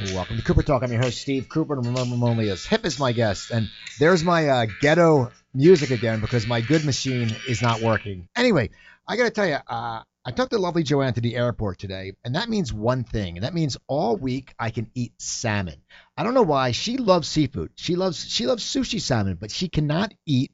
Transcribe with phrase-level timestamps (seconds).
[0.00, 0.84] Welcome to Cooper Talk.
[0.84, 3.50] I'm your host, Steve Cooper, and remember, I'm only as hip as my guest.
[3.50, 8.28] And there's my uh, ghetto music again because my good machine is not working.
[8.36, 8.70] Anyway,
[9.08, 12.12] I got to tell you, uh, I took the lovely Joanne to the airport today,
[12.24, 15.82] and that means one thing, and that means all week I can eat salmon.
[16.16, 16.70] I don't know why.
[16.70, 17.72] She loves seafood.
[17.74, 20.52] She loves she loves sushi salmon, but she cannot eat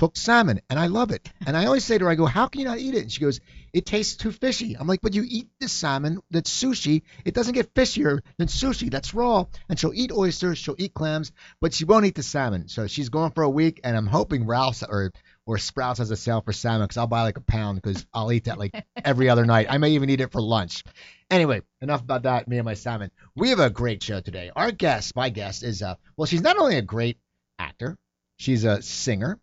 [0.00, 1.28] cooked salmon, and I love it.
[1.46, 3.12] And I always say to her, I go, "How can you not eat it?" And
[3.12, 3.40] she goes,
[3.72, 7.02] "It tastes too fishy." I'm like, "But you eat the salmon that's sushi.
[7.24, 8.90] It doesn't get fishier than sushi.
[8.90, 12.68] That's raw." And she'll eat oysters, she'll eat clams, but she won't eat the salmon.
[12.68, 15.12] So she's going for a week, and I'm hoping Ralph's or
[15.44, 18.32] or Sprouts has a sale for salmon because I'll buy like a pound because I'll
[18.32, 18.72] eat that like
[19.04, 19.66] every other night.
[19.68, 20.84] I may even eat it for lunch.
[21.30, 22.48] Anyway, enough about that.
[22.48, 23.10] Me and my salmon.
[23.34, 24.50] We have a great show today.
[24.54, 27.18] Our guest, my guest, is uh well, she's not only a great
[27.58, 27.98] actor,
[28.36, 29.38] she's a singer.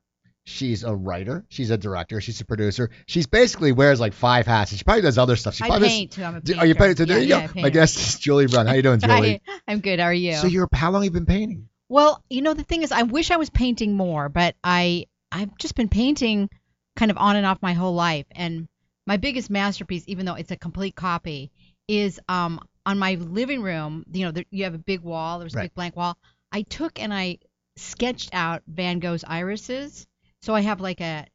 [0.49, 1.45] She's a writer.
[1.49, 2.21] She's a director.
[2.21, 2.89] She's a producer.
[3.05, 5.55] She's basically wears like five hats, and she probably does other stuff.
[5.55, 6.23] She I paint too.
[6.23, 6.61] I'm a painter.
[6.61, 6.97] oh, you paint.
[6.97, 7.61] So there yeah, you yeah, I go.
[7.63, 8.65] My guest is Julie Brown.
[8.65, 9.41] How are you doing, Julie?
[9.47, 9.99] Hi, I'm good.
[9.99, 10.35] How are you?
[10.35, 11.67] So you're how long have you been painting?
[11.89, 15.57] well, you know the thing is, I wish I was painting more, but I I've
[15.57, 16.49] just been painting
[16.95, 18.25] kind of on and off my whole life.
[18.31, 18.69] And
[19.05, 21.51] my biggest masterpiece, even though it's a complete copy,
[21.89, 24.05] is um on my living room.
[24.13, 25.39] You know, there, you have a big wall.
[25.39, 25.63] There's a Right.
[25.63, 26.17] big blank wall.
[26.53, 27.39] I took and I
[27.75, 30.07] sketched out Van Gogh's irises.
[30.41, 31.25] So I have like a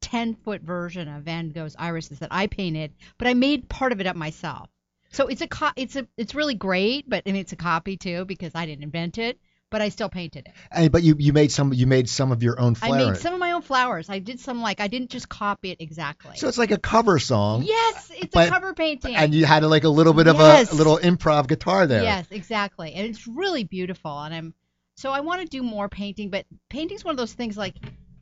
[0.00, 4.00] 10 foot version of Van Gogh's irises that I painted, but I made part of
[4.00, 4.68] it up myself.
[5.10, 7.96] So it's a co- it's a it's really great, but I mean it's a copy
[7.96, 9.38] too because I didn't invent it,
[9.70, 10.52] but I still painted it.
[10.70, 12.76] And, but you you made some you made some of your own.
[12.80, 14.08] I in made some of my own flowers.
[14.08, 16.36] I did some like I didn't just copy it exactly.
[16.36, 17.62] So it's like a cover song.
[17.62, 19.14] yes, it's but- a cover painting.
[19.14, 20.72] And you had like a little bit of Yes.
[20.72, 22.02] a, a little improv guitar there.
[22.02, 22.94] Yes, exactly.
[22.94, 24.18] And it's really beautiful.
[24.18, 24.54] And I'm
[24.96, 27.74] so I want to do more painting, but painting's one of those things like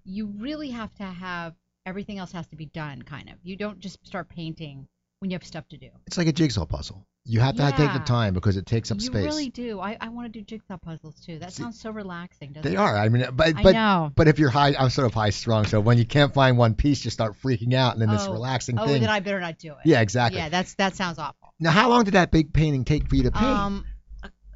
[0.05, 1.55] you really have to have
[1.87, 3.37] everything else has to be done kind of.
[3.43, 4.87] You don't just start painting
[5.21, 5.89] when you have stuff to do.
[6.07, 7.07] It's like a jigsaw puzzle.
[7.27, 9.17] You have to take the time because it takes up you space.
[9.23, 9.79] You really do.
[9.79, 11.39] I, I want to do jigsaw puzzles too.
[11.39, 12.81] That See, sounds so relaxing, doesn't They it?
[12.81, 12.97] are.
[12.97, 14.11] I mean, but I but know.
[14.17, 15.67] but if you're high, I'm sort of high strung.
[15.67, 18.33] So when you can't find one piece, you start freaking out, and then this Oh.
[18.33, 19.03] relaxing Oh, thing.
[19.03, 19.79] then I better not do it.
[19.85, 20.41] yeah, exactly.
[20.41, 21.53] Yeah, that's that sounds awful.
[21.61, 23.45] Now, how long did that big painting take for you to paint?
[23.45, 23.85] Um,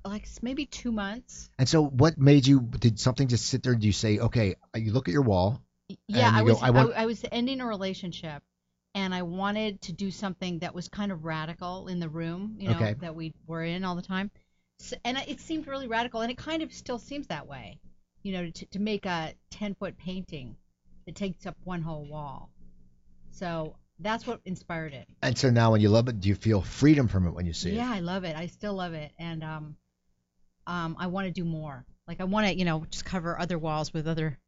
[0.04, 1.50] like maybe two months.
[1.58, 2.60] and so, what made you?
[2.60, 3.72] Did something just sit there?
[3.72, 5.62] and you say, okay, you look at your wall?
[6.08, 8.42] Yeah, I you go, was "I want-" I, I was ending a relationship,
[8.94, 12.68] and I wanted to do something that was kind of radical in the room, you
[12.68, 12.94] know, Okay.
[13.00, 14.30] that we were in all the time.
[14.78, 17.78] So, and it seemed really radical, and it kind of still seems that way,
[18.22, 20.56] you know, to, to make a ten foot painting
[21.06, 22.50] that takes up one whole wall.
[23.30, 25.06] So that's what inspired it.
[25.22, 27.52] And so now, when you love it, do you feel freedom from it when you
[27.52, 27.78] see yeah, it?
[27.78, 28.36] Yeah, I love it.
[28.36, 29.76] I still love it, and um,
[30.66, 31.84] um, I want to do more.
[32.06, 34.38] Like I want to, you know, just cover other walls with other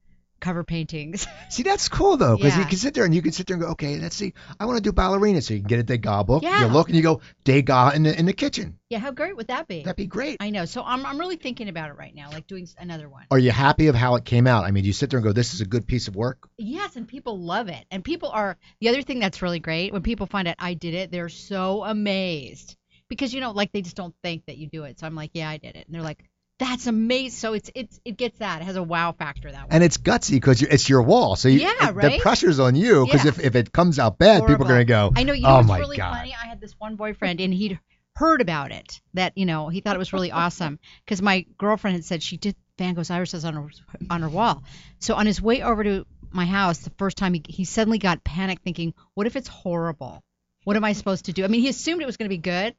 [0.41, 1.27] cover paintings.
[1.49, 3.62] See, that's cool though, because you can sit there and you can sit there and
[3.62, 6.25] go, okay, let's see, I want to do ballerina, so you can get a Degas
[6.25, 6.43] book.
[6.43, 6.66] Yeah.
[6.66, 8.78] You look and you go Degas in the in the kitchen.
[8.91, 9.82] yeah, how great would that be?
[9.82, 10.37] That'd be great.
[10.41, 10.65] I know.
[10.65, 13.25] So I'm I'm really thinking about it right now, like doing another one.
[13.31, 14.65] Are you happy of how it came out?
[14.65, 16.49] I mean, do you sit there and go, this is a good piece of work?
[16.59, 17.84] Yes, and people love it.
[17.91, 20.94] And people are the other thing that's really great when people find out I did
[20.94, 22.76] it, they're so amazed
[23.09, 24.99] because you know, like they just don't think that you do it.
[24.99, 26.22] So I'm like, yeah, I did it, and they're like,
[26.59, 27.37] that's amazing.
[27.37, 29.69] So it's it's it gets that it has a wow factor that way.
[29.71, 33.05] And it's gutsy because it's your wall, so you, Yeah, it- the pressure's on you.
[33.05, 33.28] Because Yeah.
[33.31, 35.33] if, if it comes out bad, people are gonna go, I know.
[35.34, 36.17] You know oh what's really god.
[36.17, 36.34] funny?
[36.34, 37.78] I had this one boyfriend, and he'd
[38.15, 39.00] heard about it.
[39.15, 42.37] That you know, he thought it was really awesome because my girlfriend had said she
[42.38, 43.69] did Van Gogh's irises on her
[44.11, 44.62] on her wall.
[44.99, 48.25] So on his way over to my house, the first time he he suddenly got
[48.25, 50.23] panicked, thinking, "What if it's horrible?
[50.66, 52.38] What am I supposed to do?" I mean, he assumed it was going to be
[52.43, 52.75] good,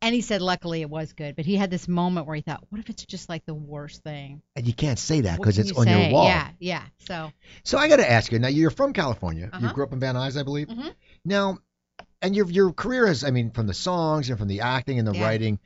[0.00, 1.36] and he said, luckily it was good.
[1.36, 4.02] But he had this moment where he thought, "What if it's just like the worst
[4.02, 6.24] thing?" And you can't say that because it's you on your wall.
[6.24, 6.82] Yeah, yeah.
[7.00, 7.30] So
[7.62, 8.38] So I got to ask you.
[8.38, 9.50] Now you're from California.
[9.52, 9.74] You Uh-huh.
[9.74, 10.68] grew up in Van Nuys, I believe.
[10.68, 10.94] Mhm.
[11.26, 11.58] Now,
[12.22, 15.06] and your your career is, I mean, from the songs and from the acting and
[15.06, 15.22] the Yeah.
[15.22, 15.58] writing.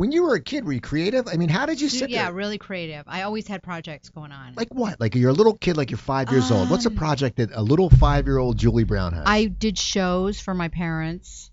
[0.00, 1.28] When you were a kid, were you creative?
[1.28, 2.32] I mean, how did you sit yeah, there?
[2.32, 3.04] really creative.
[3.06, 4.54] I always had projects going on.
[4.54, 4.98] Like what?
[4.98, 6.70] Like you're a little kid, like you're five years old.
[6.70, 9.24] What's a Um, project that a little five year old Julie Brown has?
[9.26, 11.50] I did shows for my parents.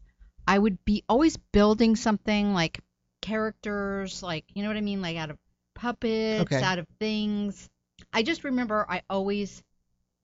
[0.47, 2.79] I would be always building something like
[3.21, 5.37] characters, like you know what I mean, like out of
[5.75, 6.63] puppets, Okay.
[6.63, 7.67] out of things.
[8.13, 9.61] I just remember I always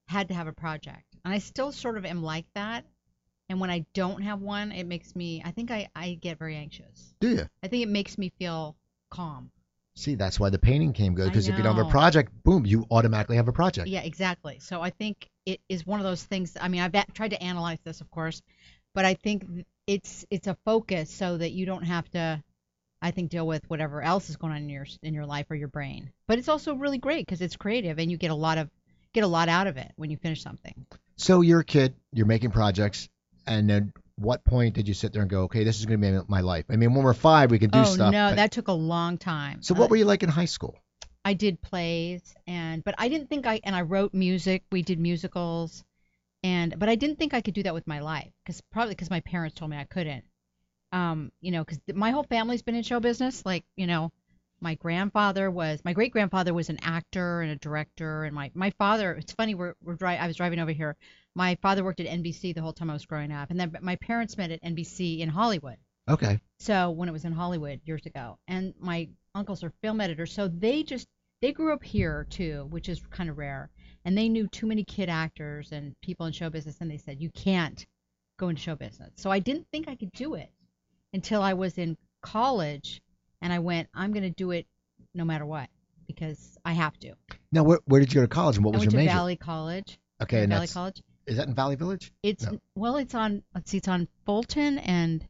[0.08, 2.86] had to have a project, and I still sort of am like that.
[3.54, 5.44] And when I don't have one, it makes me.
[5.46, 7.14] I think I I get very anxious.
[7.20, 7.48] Do you?
[7.62, 8.76] I think it makes me feel
[9.12, 9.52] calm.
[9.96, 11.28] See, that's why the painting came good.
[11.28, 11.92] I Because if you don't have a know.
[11.92, 13.90] project, boom, you automatically have a project.
[13.90, 14.58] Yeah, exactly.
[14.58, 16.58] So I think it is one of those things.
[16.60, 18.42] I mean, I've a- tried to analyze this, of course,
[18.96, 22.42] but I think th- it's it's a focus so that you don't have to.
[23.04, 25.56] I think deal with whatever else is going on in your in your life or
[25.56, 26.12] your brain.
[26.28, 28.72] But it's also really great because it's creative and you get a lot of
[29.14, 30.88] get a lot out of it when you finish something.
[31.18, 33.10] So you're a kid, you're making projects,
[33.48, 36.12] and then what point did you sit there and go, okay, this is going to
[36.22, 36.66] be my life?
[36.70, 38.12] I mean, when we're five, we can do oh stuff.
[38.12, 39.62] no, but- that took a long time.
[39.62, 40.76] so what Uh, were you like in high school?
[41.26, 44.64] I did plays and but I didn't think I and I wrote music.
[44.72, 45.84] We did musicals,
[46.44, 49.10] and but I didn't think I could do that with my life because probably because
[49.10, 50.26] my parents told me I couldn't.
[50.92, 53.46] Um, you know, because my whole family's been in show business.
[53.46, 54.12] Like, you know,
[54.60, 58.72] my grandfather was my great grandfather was an actor and a director, and my my
[58.72, 59.14] father.
[59.14, 60.98] It's funny we're we're dri- I was driving over here.
[61.36, 63.96] My father worked at NBC the whole time I was growing up, and then my
[63.98, 65.78] parents met at NBC in Hollywood.
[66.08, 66.40] Okay.
[66.60, 70.48] So when it was in Hollywood years ago, and my uncles are film editors, so
[70.48, 71.08] they just
[71.42, 73.70] they grew up here too, which is kind of rare,
[74.06, 77.20] and they knew too many kid actors and people in show business, and they said
[77.20, 77.86] you can't
[78.38, 79.12] go into show business.
[79.16, 80.50] So I didn't think I could do it
[81.14, 83.02] until I was in college,
[83.42, 84.68] and I went, I'm going to do it
[85.14, 85.70] no matter what
[86.08, 87.14] because I have to.
[87.52, 89.06] Now, where, where did you go to college and what I was went your to
[89.06, 89.16] major?
[89.16, 90.00] Valley College.
[90.22, 91.02] okay, Valley College.
[91.26, 92.12] Is that in Valley Village?
[92.24, 92.60] It's No.
[92.76, 93.44] well, it's on.
[93.54, 95.26] Let's see, it's on Fulton and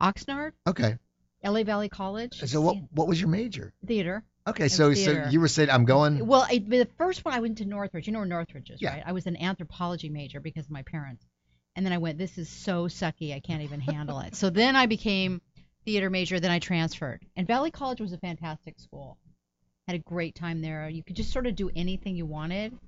[0.00, 0.96] Oxnard, Okay.
[1.44, 2.40] LA Valley College.
[2.48, 3.72] So what what was your major?
[3.86, 4.24] Theater.
[4.46, 5.24] Okay, so theater.
[5.26, 6.26] so you were saying I'm going.
[6.26, 8.06] Well, I, the first one I went to Northridge.
[8.06, 8.94] You know where Northridge is, Yeah.
[8.94, 9.02] right?
[9.06, 11.24] I was an anthropology major because of my parents,
[11.76, 12.18] and then I went.
[12.18, 13.34] This is so sucky.
[13.34, 14.34] I can't even handle it.
[14.34, 15.40] So then I became
[15.84, 16.40] theater major.
[16.40, 19.18] Then I transferred, and Valley College was a fantastic school.
[19.86, 20.88] Had a great time there.
[20.88, 22.78] You could just sort of do anything you wanted,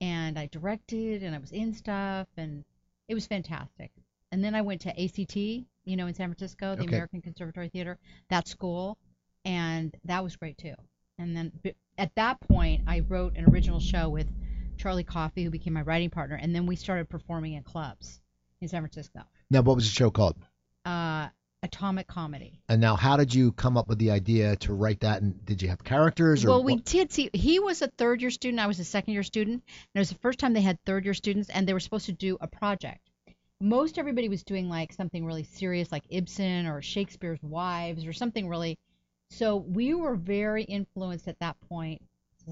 [0.00, 2.64] and I directed, and I was in stuff, and
[3.08, 3.90] it was fantastic.
[4.30, 6.88] And then I went to ACT, you know, in San Francisco, the Okay.
[6.88, 7.98] American Conservatory Theater,
[8.28, 8.98] that school,
[9.44, 10.74] and that was great too.
[11.18, 11.52] And then
[11.96, 14.28] at that point, I wrote an original show with
[14.76, 18.20] Charlie Coffey, who became my writing partner, and then we started performing in clubs
[18.60, 19.20] in San Francisco.
[19.50, 20.36] Now, what was the show called?
[20.84, 21.28] Uh,
[21.62, 22.60] Atomic Comedy.
[22.68, 25.22] And now, how did you come up with the idea to write that?
[25.22, 26.44] And did you have characters?
[26.44, 27.30] Or Well, we what- did see.
[27.32, 28.60] He was a third year student.
[28.60, 29.64] I was a second year student.
[29.66, 32.06] And it was the first time they had third year students, and they were supposed
[32.06, 33.00] to do a project.
[33.60, 38.48] Most everybody was doing like something really serious, like Ibsen or Shakespeare's Wives or something
[38.48, 38.78] really.
[39.30, 42.00] So we were very influenced at that point.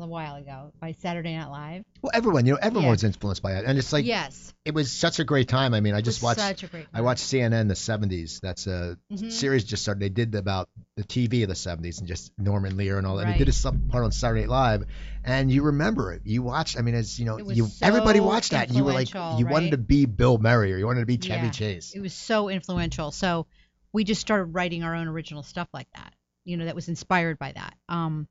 [0.01, 1.85] A while ago by Saturday Night Live.
[2.03, 2.91] well, everyone, you know, everyone Yeah.
[2.91, 5.73] was influenced by it, and it's like yes, it was such a great time.
[5.75, 6.41] I mean, I just watched.
[6.41, 6.87] such a great.
[6.93, 8.41] I watched CNN the 70s.
[8.41, 9.33] That's a Mhm.
[9.33, 10.01] series just started.
[10.01, 13.27] They did about the TV of the 70s and just Norman Lear and all that.
[13.27, 14.85] And they did a sub part on Saturday Night Live,
[15.25, 16.23] and you remember it.
[16.25, 16.79] You watched.
[16.79, 19.09] I mean, as you know, It was you everybody watched that, and you were like,
[19.09, 19.71] influential, you wanted right?
[19.73, 21.51] to be Bill Murray or you wanted to be Chevy Yeah.
[21.53, 21.93] Chase.
[21.95, 23.11] It was so influential.
[23.13, 23.47] So
[23.93, 26.13] we just started writing our own original stuff like that.
[26.45, 27.77] You know, that was inspired by that.
[27.89, 28.29] Um,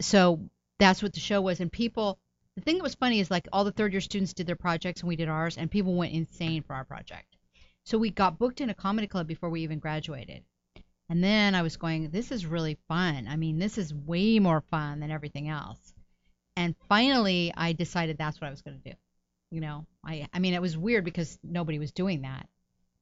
[0.00, 0.40] so
[0.82, 1.60] that's what the show was.
[1.60, 2.18] And people,
[2.56, 5.00] the thing that was funny is like all the third year students did their projects
[5.00, 7.36] and we did ours, and people went insane for our project.
[7.84, 10.44] So we got booked in a comedy club before we even graduated.
[11.08, 13.26] And then I was going, this is really fun.
[13.28, 15.92] I mean, this is way more fun than everything else.
[16.56, 18.96] And finally, I decided that's what I was going to do.
[19.50, 22.48] You know, I I mean, it was weird because nobody was doing that.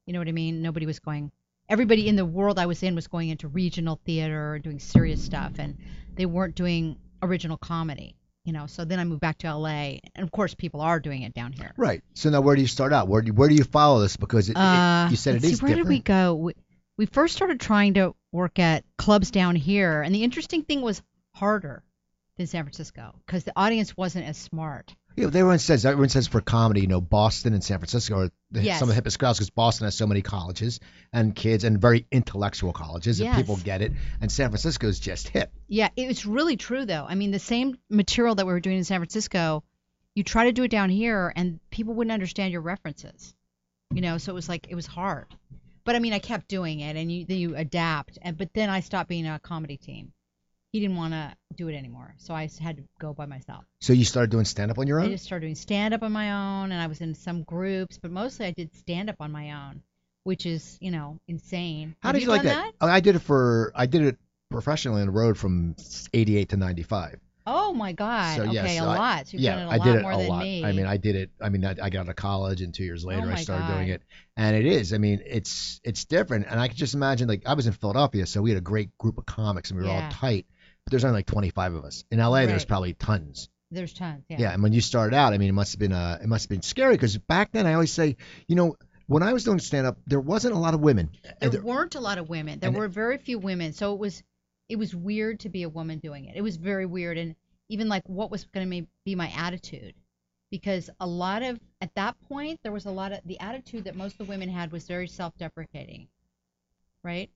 [0.06, 0.62] You know what I mean?
[0.62, 1.30] Nobody was going.
[1.68, 5.24] Everybody in the world I was in was going into regional theater, and doing serious
[5.24, 5.78] stuff, and
[6.16, 8.16] they weren't doing original comedy.
[8.44, 11.22] You know, so then I moved back to LA, and of course, people are doing
[11.22, 11.72] it down here.
[11.76, 12.02] Right.
[12.14, 13.06] So now, where do you start out?
[13.06, 14.16] Where do you, where do you follow this?
[14.16, 15.88] Because it, it- Uh, you said it let's is see, where different.
[15.88, 16.34] did we go?
[16.36, 16.52] We,
[16.96, 21.02] we first started trying to work at clubs down here, and the interesting thing was
[21.34, 21.82] harder
[22.38, 24.94] than San Francisco because the audience wasn't as smart.
[25.16, 28.62] Yeah, everyone says everyone says for comedy, you know, Boston and San Francisco are the,
[28.62, 28.78] Yes.
[28.78, 30.80] some of the hippest crowds because Boston has so many colleges
[31.12, 35.28] and kids and very intellectual colleges and people get it, and San Francisco is just
[35.28, 35.52] hip.
[35.68, 37.04] Yeah, it's really true though.
[37.08, 39.62] I mean, the same material that we were doing in San Francisco,
[40.14, 43.34] you try to do it down here, and people wouldn't understand your references.
[43.92, 45.26] You know, so it was like it was hard.
[45.84, 48.18] But I mean, I kept doing it, and you then you adapt.
[48.22, 50.12] And but then I stopped being a comedy team.
[50.72, 53.64] He didn't want to do it anymore, so I had to go by myself.
[53.80, 55.06] So you started doing stand up on your own?
[55.06, 57.98] I just started doing stand up on my own, and I was in some groups,
[58.00, 59.82] but mostly I did stand up on my own,
[60.24, 61.96] which is you know insane.
[62.02, 62.72] How Have did you, like that?
[62.80, 64.16] Oh, I did it for I did it
[64.50, 65.74] professionally on the road from
[66.12, 67.18] 88 to 95.
[67.46, 68.36] Oh my God.
[68.36, 69.26] So, yeah, okay, so a I- lot.
[69.26, 70.42] So you've yeah, done it a I lot did it more a lot.
[70.44, 70.64] me.
[70.64, 71.30] I mean, I did it.
[71.40, 73.28] I mean, I, I got out of college, and two years oh later, I Oh
[73.30, 73.74] my started God.
[73.74, 74.02] doing it,
[74.36, 74.92] and it is.
[74.92, 77.26] I mean, it's it's different, and I could just imagine.
[77.26, 79.84] Like, I was in Philadelphia, so we had a great group of comics, and we
[79.84, 80.04] were Yeah.
[80.04, 80.46] all tight.
[80.90, 82.04] There's only like 25 of us.
[82.10, 83.48] In LA, there's probably tons.
[83.70, 84.24] There's tons.
[84.28, 84.36] Yeah.
[84.40, 84.52] Yeah.
[84.52, 86.50] and when you started out, I mean, it must have been uh, it must have
[86.50, 88.16] been scary because back then I always say,
[88.48, 91.10] you know, when I was doing stand up, there wasn't a lot of women.
[91.40, 92.58] There there- weren't a lot of women.
[92.58, 93.72] There were very few women.
[93.72, 94.22] So it was
[94.68, 96.36] it was weird to be a woman doing it.
[96.36, 97.34] It was very weird and
[97.68, 99.94] even like what was going to be my attitude
[100.50, 103.94] because a lot of at that point there was a lot of the attitude that
[103.96, 106.08] most of the women had was very self-deprecating.
[107.02, 107.30] Right?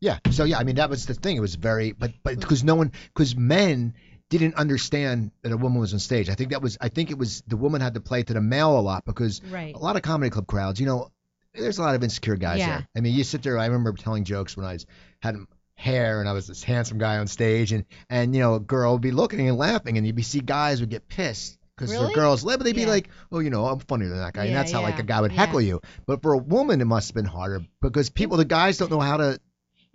[0.00, 0.18] Yeah.
[0.30, 1.36] So yeah, I mean, that was the thing.
[1.36, 2.40] It was very, but but hmm.
[2.40, 3.94] because no one, because men
[4.28, 6.28] didn't understand that a woman was on stage.
[6.28, 8.40] I think that was, I think it was the woman had to play to the
[8.40, 9.72] male a lot because Right.
[9.74, 11.12] a lot of comedy club crowds, you know,
[11.54, 12.68] there's a lot of insecure guys Yeah.
[12.68, 12.88] there.
[12.96, 13.56] I mean, you sit there.
[13.56, 14.86] I remember telling jokes when I was
[15.20, 15.36] had
[15.76, 18.94] hair and I was this handsome guy on stage, and and you know, a girl
[18.94, 22.06] would be looking and laughing, and you'd be see guys would get pissed because Really?
[22.06, 22.88] they're girls, but they'd be Yeah.
[22.88, 25.00] like, oh, you know, I'm funnier than that guy, and Yeah, that's how like yeah,
[25.02, 25.38] a guy would yeah.
[25.46, 25.80] heckle you.
[26.06, 29.00] But for a woman, it must have been harder because people, the guys, don't know
[29.00, 29.38] how to.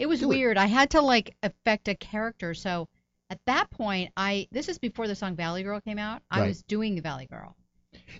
[0.01, 0.35] It was do it.
[0.35, 0.57] weird.
[0.57, 2.53] I had to like affect a character.
[2.53, 2.87] So
[3.29, 6.21] at that point, I this is before the song Valley Girl came out.
[6.29, 6.47] I Right.
[6.49, 7.55] was doing the Valley Girl.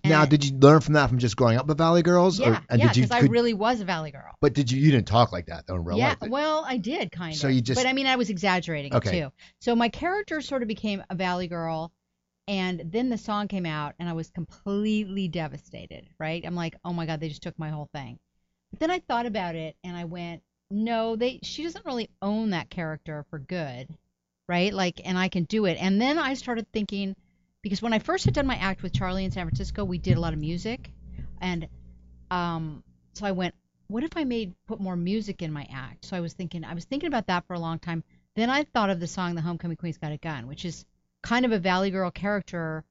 [0.06, 2.40] now, did you learn from that from just growing up with Valley Girls?
[2.40, 3.04] Yeah, or, and yeah, did you?
[3.04, 4.34] because I really was a Valley Girl.
[4.42, 4.80] but did you?
[4.80, 6.30] You didn't talk like that though in real yeah, life.
[6.30, 7.40] well, I did kind of.
[7.40, 9.10] So you just- But I mean, I was exaggerating Okay.
[9.18, 9.32] it too.
[9.60, 11.92] So my character sort of became a Valley Girl,
[12.48, 16.08] and then the song came out, and I was completely devastated.
[16.20, 16.46] Right?
[16.46, 18.20] I'm like, oh my god, they just took my whole thing.
[18.72, 21.40] But then I thought about it, and I went, no, they.
[21.44, 23.88] She doesn't really own that character for good,
[24.48, 24.74] right?
[24.74, 25.78] Like, and I can do it.
[25.80, 27.16] And then I started thinking,
[27.62, 30.18] because when I first had done my act with Charlie in San Francisco, we did
[30.18, 30.92] a lot of music,
[31.40, 31.68] and
[32.32, 33.54] um, so I went,
[33.88, 36.06] what if I made put more music in my act?
[36.06, 38.04] So I was thinking, I was thinking about that for a long time.
[38.36, 40.86] Then I thought of the song "The Homecoming Queen's Got a Gun," which is
[41.22, 42.86] kind of a Valley Girl character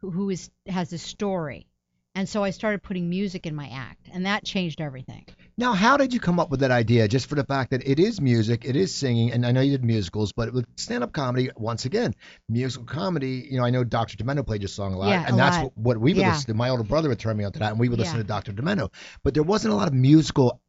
[0.00, 1.68] who, who is has a story,
[2.14, 5.24] and so I started putting music in my act, and that changed everything.
[5.56, 7.08] Now, how did you come up with that idea?
[7.08, 9.72] Just for the fact that it is music, it is singing, and I know you
[9.72, 12.14] did musicals, but with stand-up comedy, once again,
[12.48, 13.46] musical comedy.
[13.50, 14.16] You know, I know Dr.
[14.16, 15.64] Demento played your song a lot, Yeah, and a that's lot.
[15.64, 16.32] what, what we would Yeah.
[16.32, 16.54] listen to.
[16.54, 18.22] My older brother would turn me on to that, and we would listen Yeah.
[18.22, 18.52] to Dr.
[18.52, 18.92] Demento.
[19.24, 20.60] But there wasn't a lot of musical.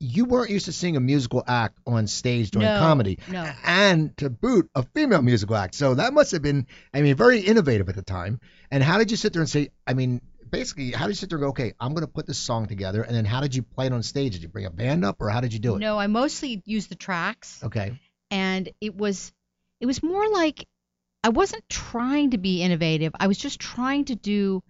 [0.00, 3.50] You weren't used to seeing a musical act on stage during No, comedy, no.
[3.64, 5.74] and to boot, a female musical act.
[5.74, 8.38] So that must have been, I mean, very innovative at the time.
[8.70, 11.30] And how did you sit there and say, I mean, basically, how did you sit
[11.30, 13.54] there and go, okay, I'm going to put this song together, and then how did
[13.54, 14.32] you play it on stage?
[14.34, 15.78] Did you bring a band up, or how did you do it?
[15.78, 17.98] No, I mostly used the tracks, Okay.
[18.30, 19.32] and it was
[19.80, 20.66] it was more like
[21.22, 23.12] I wasn't trying to be innovative.
[23.18, 24.62] I was just trying to do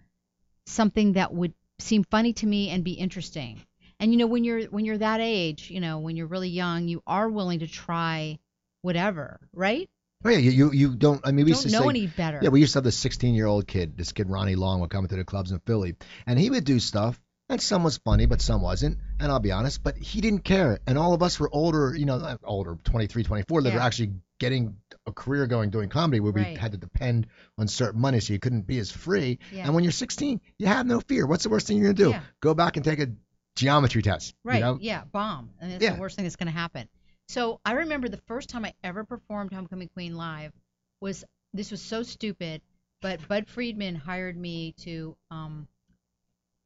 [0.65, 3.61] something that would seem funny to me and be interesting.
[3.99, 6.87] And you know, when you're when you're that age, you know, when you're really young,
[6.87, 8.39] you are willing to try
[8.81, 9.89] whatever, right?
[10.25, 11.21] Oh yeah, you you, don't.
[11.25, 12.39] I mean, we used Don't to know say, any better.
[12.41, 14.89] yeah, we used to have this 16 year old kid, this kid Ronnie Long, would
[14.89, 15.95] come into the clubs in Philly,
[16.27, 18.97] and he would do stuff, and some was funny, but some wasn't.
[19.21, 20.79] And I'll be honest, but he didn't care.
[20.85, 24.11] And all of us were older, you know, older, 23, 24, that were actually
[24.41, 24.75] getting
[25.07, 26.57] a career going doing comedy, where we Right.
[26.57, 29.39] had to depend on certain money, so you couldn't be as free.
[29.53, 29.65] Yeah.
[29.65, 31.27] And when you're 16, you have no fear.
[31.27, 32.09] What's the worst thing you're gonna do?
[32.11, 32.21] Yeah.
[32.41, 33.07] Go back and take a
[33.55, 34.35] geometry test.
[34.43, 34.55] Right.
[34.55, 34.77] You know?
[34.81, 35.51] Yeah, bomb.
[35.61, 35.93] And it's Yeah.
[35.95, 36.87] the worst thing that's going to happen.
[37.29, 40.51] So I remember the first time I ever performed Homecoming Queen live
[40.99, 42.59] was this was so stupid,
[43.01, 45.67] but Bud Friedman hired me to um,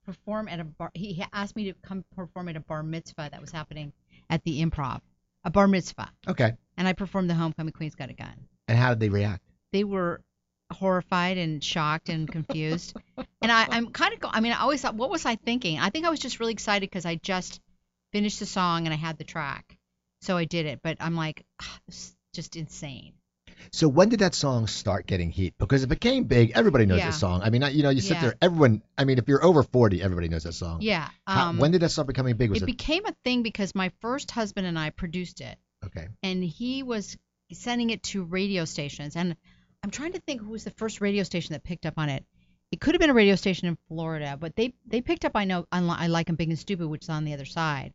[0.06, 0.90] perform at a bar.
[0.94, 3.92] He asked me to come perform at a bar mitzvah that was happening
[4.30, 5.02] at the Improv,
[5.44, 6.54] a bar mitzvah, Okay.
[6.78, 8.48] and I performed the Homecoming Queen's Got a Gun.
[8.70, 9.44] And how did they react?
[9.74, 10.22] They were
[10.72, 12.96] horrified and shocked and confused.
[13.42, 15.78] and I, I'm kind of, go- I mean, I always thought, what was I thinking?
[15.78, 17.60] I think I was just really excited because I just
[18.14, 19.78] finished the song and I had the track.
[20.24, 20.80] So I did it.
[20.84, 21.80] But I'm like, "Ah,
[22.34, 23.14] just insane.
[23.72, 25.54] So when did that song start getting heat?
[25.58, 26.52] Because it became big.
[26.54, 27.08] Everybody knows Yeah.
[27.08, 27.42] this song.
[27.44, 28.22] I mean, you know, you sit Yeah.
[28.22, 28.36] there.
[28.42, 28.82] Everyone.
[28.98, 30.82] I mean, if you're over 40, everybody knows that song.
[30.82, 31.10] Yeah.
[31.28, 32.50] How- Um, when did that start becoming big?
[32.50, 35.58] Was it it, became a thing because my first husband and I produced it.
[35.86, 36.08] okay?
[36.24, 37.18] and he was
[37.52, 39.16] sending it to radio stations.
[39.18, 39.36] And
[39.84, 42.26] I'm trying to think who was the first radio station that picked up on it.
[42.72, 45.34] It could have been a radio station in Florida, but they they picked up.
[45.36, 47.94] I know I like 'em big and stupid, which is on the other side.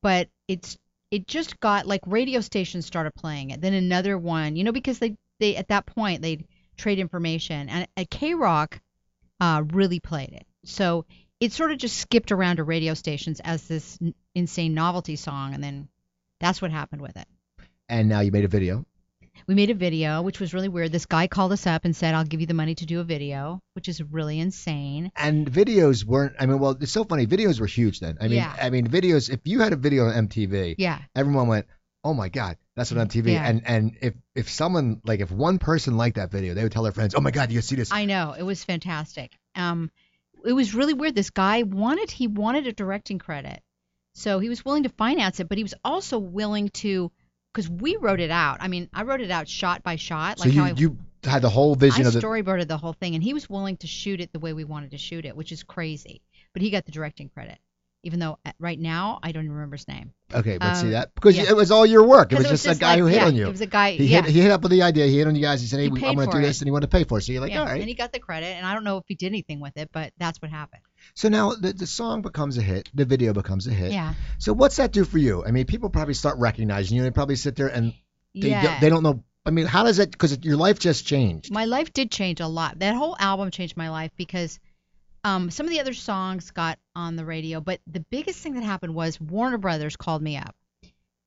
[0.00, 0.78] But it's
[1.12, 3.60] it just got like radio stations started playing it.
[3.60, 7.86] Then another one, you know, because they they at that point they'd trade information, and
[7.96, 8.80] at KROQ
[9.38, 10.46] uh, really played it.
[10.64, 11.04] So
[11.38, 15.52] it sort of just skipped around to radio stations as this n- insane novelty song,
[15.52, 15.88] and then
[16.40, 17.26] that's what happened with it.
[17.90, 18.86] And now you made a video.
[19.46, 20.92] We made a video, which was really weird.
[20.92, 23.04] This guy called us up and said, "I'll give you the money to do a
[23.04, 25.10] video," which is really insane.
[25.16, 26.34] And videos weren't.
[26.38, 27.26] I mean, well, it's so funny.
[27.26, 28.16] Videos were huge then.
[28.20, 28.54] I mean, Yeah.
[28.60, 29.30] I mean, videos.
[29.30, 31.66] If you had a video on MTV, Yeah, everyone went,
[32.04, 33.46] "Oh my God, that's on MTV." Yeah.
[33.48, 36.84] And and if if someone like if one person liked that video, they would tell
[36.84, 39.36] their friends, "Oh my God, you see this?" I know it was fantastic.
[39.54, 39.90] Um,
[40.44, 41.14] it was really weird.
[41.14, 43.60] This guy wanted he wanted a directing credit,
[44.14, 47.10] so he was willing to finance it, but he was also willing to
[47.52, 48.58] because we wrote it out.
[48.60, 50.96] I mean, I wrote it out shot by shot, so like you how I, you
[51.24, 52.20] had the whole vision I of the.
[52.20, 54.92] storyboarded the whole thing, and he was willing to shoot it the way we wanted
[54.92, 56.22] to shoot it, which is crazy.
[56.52, 57.58] But he got the directing credit,
[58.02, 60.12] even though uh, right now I don't even remember his name.
[60.34, 61.44] Okay, but see um, that because yeah.
[61.48, 62.32] it was all your work.
[62.32, 63.46] It was just, a guy like- who hit yeah, on you.
[63.46, 63.92] It was a guy.
[63.92, 64.22] he yeah.
[64.22, 65.06] hit he hit up with the idea.
[65.06, 65.60] He hit on you guys.
[65.60, 66.42] He said, "Hey, He we- I'm going to do it.
[66.42, 67.22] this," and he wanted to pay for it.
[67.22, 69.04] So you're like, "All right." and he got the credit, and I don't know if
[69.06, 70.82] he did anything with it, but that's what happened.
[71.14, 73.92] So now the, the song becomes a hit, the video becomes a hit.
[73.92, 74.14] Yeah.
[74.38, 75.44] So what's that do for you?
[75.44, 77.02] I mean, people probably start recognizing you.
[77.02, 77.92] They probably sit there and
[78.34, 78.62] they, yeah.
[78.62, 79.24] don't, they don't know.
[79.44, 80.10] I mean, how does that?
[80.10, 81.50] Because your life just changed.
[81.50, 82.78] my life did change a lot.
[82.78, 84.58] That whole album changed my life because
[85.24, 88.64] um, some of the other songs got on the radio, but the biggest thing that
[88.64, 90.54] happened was Warner Brothers called me up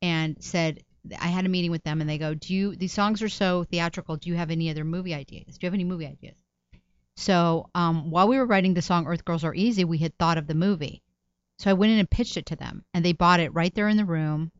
[0.01, 0.83] and said
[1.19, 2.75] I had a meeting with them, and they go, "Do you?
[2.75, 4.17] These songs are so theatrical.
[4.17, 5.57] Do you have any other movie ideas?
[5.57, 6.35] Do you have any movie ideas?"
[7.17, 10.37] So um, while we were writing the song "Earth Girls Are Easy," we had thought
[10.37, 11.01] of the movie.
[11.59, 13.87] So I went in and pitched it to them, and they bought it right there
[13.87, 14.51] in the room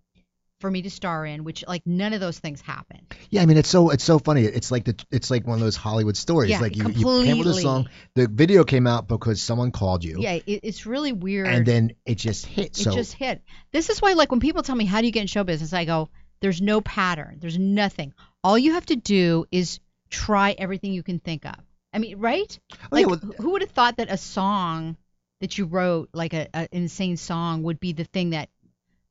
[0.61, 3.13] for me to star in, which like none of those things happened.
[3.29, 4.45] Yeah, I mean it's so it's so funny.
[4.45, 6.51] It's like the it's like one of those Hollywood stories.
[6.51, 10.05] Yeah, like you, you came with a song, the video came out because someone called
[10.05, 11.47] you, Yeah, it, it's really weird.
[11.47, 12.67] and then it just hit.
[12.67, 13.41] it so just hit.
[13.73, 15.73] This is why, like, when people tell me how do you get in show business,
[15.73, 16.07] I go,
[16.39, 17.37] there's no pattern.
[17.41, 18.13] There's nothing.
[18.41, 21.55] All you have to do is try everything you can think of.
[21.95, 22.59] I mean, right?
[22.73, 24.97] Oh, yeah, Like, well- who would have thought that a song
[25.41, 28.49] that you wrote, like a, a insane song, would be the thing that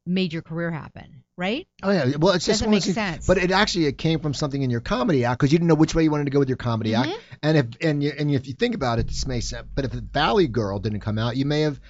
[0.06, 1.66] made your career happen, right?
[1.82, 3.26] oh yeah, well it's just Doesn't make things- sense.
[3.26, 5.74] But it actually it came from something in your comedy act because you didn't know
[5.74, 7.06] which way you wanted to go with your comedy Mhm.
[7.06, 7.22] act.
[7.42, 9.92] And if and you, and if you think about it, this may sound, but if
[9.92, 11.80] the Valley Girl didn't come out, you may have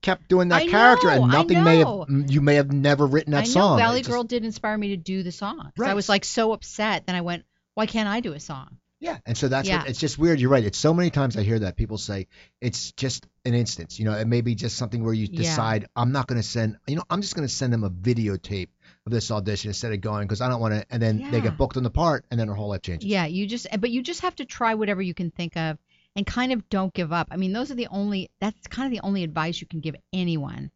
[0.00, 3.32] kept doing that I character, know, and nothing may have you may have never written
[3.32, 3.78] that I know song.
[3.78, 5.72] Valley just- Girl did inspire me to do the song.
[5.76, 5.90] Right.
[5.90, 7.06] I was like so upset.
[7.06, 8.78] Then I went, why can't I do a song?
[9.02, 9.78] Yeah, and so that's Yeah.
[9.78, 10.38] what it's just weird.
[10.38, 10.62] You're right.
[10.64, 12.28] It's so many times I hear that people say
[12.60, 13.98] it's just an instance.
[13.98, 15.38] You know, it may be just something where you Yeah.
[15.38, 16.76] decide I'm not going to send.
[16.86, 18.68] You know, I'm just going to send them a videotape
[19.04, 20.86] of this audition instead of going because I don't want to.
[20.88, 23.08] And then they get booked on the part, and then their whole life changes.
[23.08, 25.78] Yeah, you just but you just have to try whatever you can think of
[26.14, 27.26] and kind of don't give up.
[27.32, 29.96] I mean, those are the only that's kind of the only advice you can give
[30.12, 30.70] anyone.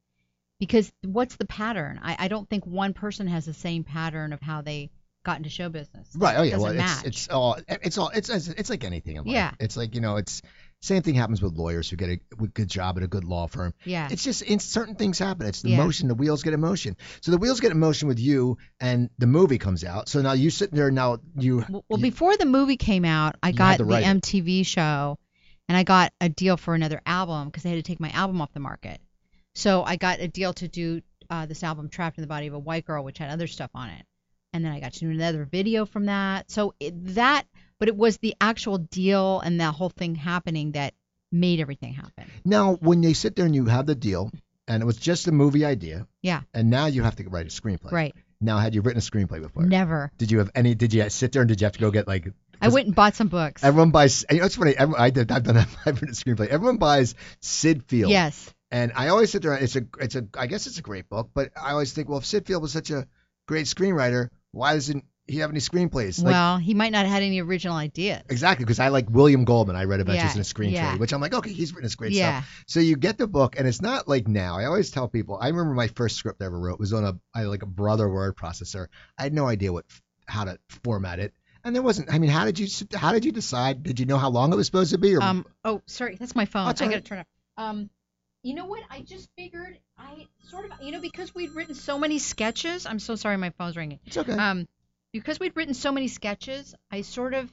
[0.59, 2.01] Because what's the pattern?
[2.03, 4.91] I, I don't think one person has the same pattern of how they
[5.27, 6.09] got into show business.
[6.17, 6.37] Right.
[6.39, 6.57] Oh It yeah.
[6.57, 9.33] Well, it's it's all it's all it's it's, it's like anything in life.
[9.33, 9.51] Yeah.
[9.61, 10.41] It's like you know it's
[10.81, 12.17] same thing happens with lawyers who get a
[12.47, 13.73] good job at a good law firm.
[13.85, 14.09] yeah.
[14.11, 15.47] It's just in certain things happen.
[15.47, 15.79] It's the Yeah.
[15.85, 16.07] motion.
[16.09, 16.97] The wheels get in motion.
[17.23, 20.09] So the wheels get in motion with you, and the movie comes out.
[20.09, 20.91] So now you sitting there.
[20.91, 21.65] Now you.
[21.69, 24.05] Well, well, you- before the movie came out, I got the it.
[24.05, 25.19] MTV show,
[25.69, 28.41] and I got a deal for another album because they had to take my album
[28.41, 29.01] off the market.
[29.55, 32.55] So I got a deal to do uh, this album, "Trapped in the Body of
[32.55, 34.05] a White Girl," which had other stuff on it,
[34.57, 36.51] and then I got to do another video from that.
[36.51, 37.45] So it, that,
[37.79, 40.95] but it was the actual deal and that whole thing happening that
[41.31, 42.31] made everything happen.
[42.45, 44.31] Now, when they sit there and you have the deal,
[44.69, 46.41] and it was just a movie idea, Yeah.
[46.55, 47.93] and now you have to write a screenplay.
[47.93, 48.15] Right.
[48.41, 49.63] Now, had you written a screenplay before?
[49.65, 50.11] Never.
[50.19, 50.75] Did you have any?
[50.75, 52.29] Did you sit there and did you have to go get like?
[52.61, 53.65] I went and bought some books.
[53.65, 54.25] Everyone buys.
[54.31, 54.75] You know, it's funny.
[54.77, 55.31] everyone- I did.
[55.33, 55.69] I've done that.
[55.87, 56.49] I've written a screenplay.
[56.49, 58.11] Everyone buys Syd Field.
[58.11, 58.53] Yes.
[58.71, 59.55] And I always sit there.
[59.55, 59.83] It's a.
[60.01, 60.27] It's a.
[60.37, 62.73] I guess it's a great book, but I always think, well, if Syd Field was
[62.73, 63.07] such a
[63.47, 66.23] great screenwriter, why doesn't he have any screenplays?
[66.23, 68.23] Like, well, he might not have had any original ideas.
[68.29, 69.75] Exactly, because I like William Goldman.
[69.75, 70.97] I read Adventures Yeah, in a Screenplay, yeah.
[70.97, 72.43] which I'm like, okay, he's written this great Yeah.
[72.43, 72.65] stuff.
[72.69, 74.57] So you get the book, and it's not like now.
[74.57, 75.37] I always tell people.
[75.41, 78.09] I remember my first script I ever wrote was on a I like a Brother
[78.09, 78.87] word processor.
[79.19, 79.85] I had no idea what
[80.27, 82.13] how to format it, and there wasn't.
[82.13, 83.83] I mean, how did you how did you decide?
[83.83, 85.17] Did you know how long it was supposed to be?
[85.17, 85.45] Or Um.
[85.65, 86.17] Oh, sorry.
[86.17, 86.67] That's my phone.
[86.67, 87.27] That's I gotta turn it.
[87.57, 87.91] Um.
[88.45, 88.85] You know what?
[88.91, 92.87] I just figured I sort of, you know, because we'd written so many sketches.
[92.87, 94.01] I'm so sorry, my phone's ringing.
[94.07, 94.33] it's okay.
[94.33, 94.67] Um,
[95.13, 97.51] because we'd written so many sketches, I sort of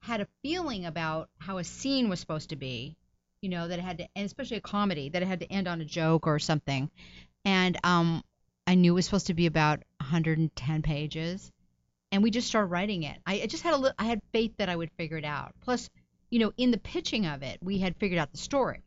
[0.00, 2.96] had a feeling about how a scene was supposed to be.
[3.40, 5.68] You know, that it had to, and especially a comedy, that it had to end
[5.68, 6.90] on a joke or something.
[7.44, 8.22] And um,
[8.66, 11.52] I knew it was supposed to be about 110 pages,
[12.10, 13.18] and we just started writing it.
[13.26, 15.52] I, I just had a little, I had faith that I would figure it out.
[15.60, 15.90] Plus,
[16.30, 18.82] you know, in the pitching of it, we had figured out the story.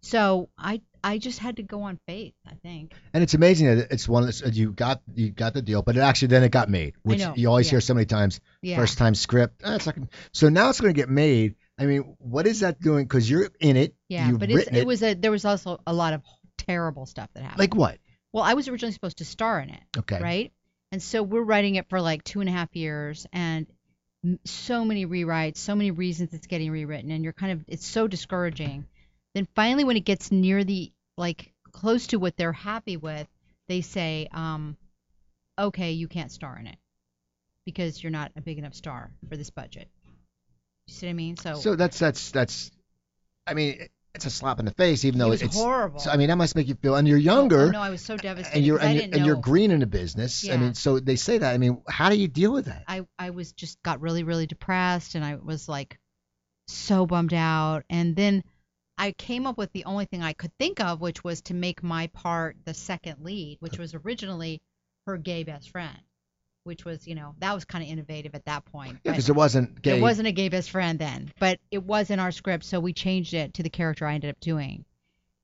[0.00, 2.34] So I, I just had to go on faith.
[2.46, 2.94] I think.
[3.12, 5.96] and it's amazing that it's one of the, you got you got the deal, but
[5.96, 7.72] it actually then it got made, which know, you always yeah.
[7.72, 8.40] hear so many times.
[8.60, 8.76] Yeah.
[8.76, 9.62] First time script.
[9.64, 9.96] eh, it's not
[10.32, 11.56] so now it's going to get made.
[11.78, 13.04] I mean, what is that doing?
[13.04, 13.94] Because you're in it.
[14.08, 16.22] Yeah, but it's, written it was a there was also a lot of
[16.58, 17.58] terrible stuff that happened.
[17.58, 17.98] like what?
[18.32, 20.20] well, I was originally supposed to star in it, Okay.
[20.20, 20.52] right?
[20.90, 23.66] And so we're writing it for like two and a half years, and
[24.44, 28.06] so many rewrites, so many reasons it's getting rewritten, and you're kind of it's so
[28.06, 28.86] discouraging.
[29.34, 33.26] Then finally, when it gets near the like close to what they're happy with,
[33.68, 34.76] they say, um,
[35.58, 36.76] "Okay, you can't star in it
[37.64, 39.88] because you're not a big enough star for this budget."
[40.86, 41.36] You see what I mean?
[41.36, 42.70] So, So that's that's that's.
[43.46, 45.56] I mean, it's a slap in the face, even it though was it's.
[45.56, 45.98] horrible.
[46.00, 46.96] So I mean, that must make you feel.
[46.96, 48.56] And you're Oh, younger, Oh, no, I was so devastated.
[48.58, 50.44] and you're and, you're, and you're green in the business.
[50.44, 50.54] Yeah.
[50.54, 51.54] I mean, so they say that.
[51.54, 52.84] I mean, how do you deal with that?
[52.86, 55.98] I I was just got really really depressed and I was like
[56.68, 58.44] so bummed out and then
[59.02, 61.82] I came up with the only thing I could think of which was to make
[61.82, 64.60] my part the second lead which was originally
[65.06, 65.98] her gay best friend
[66.64, 69.34] which was you know that was kind of innovative at that point Yeah, because it
[69.34, 69.98] wasn't gay.
[69.98, 72.92] it wasn't a gay best friend then but it was in our script so we
[72.92, 74.84] changed it to the character I ended up doing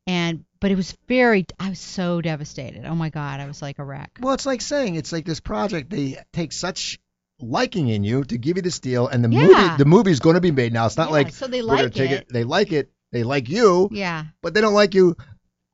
[0.07, 3.81] and but it was very I was so devastated oh my god I was like
[3.81, 5.91] a wreck Well, it's like saying it's like this project.
[5.91, 7.01] They take such
[7.41, 9.77] liking in you to give you this deal, and the movie Yeah.
[9.77, 10.87] the movie's going to be made now.
[10.87, 12.29] It's not Yeah, like so they like take it.
[12.29, 14.25] They like it, They like you, Yeah.
[14.43, 15.17] but they don't like you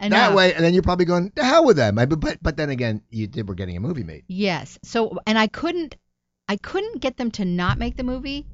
[0.01, 1.95] And that way, and then you're probably going to hell with them.
[1.97, 3.49] But but but then again, you did.
[3.49, 4.25] We're getting a movie made.
[4.29, 4.79] Yes.
[4.85, 5.97] So and I couldn't
[6.49, 8.47] I couldn't get them to not make the movie.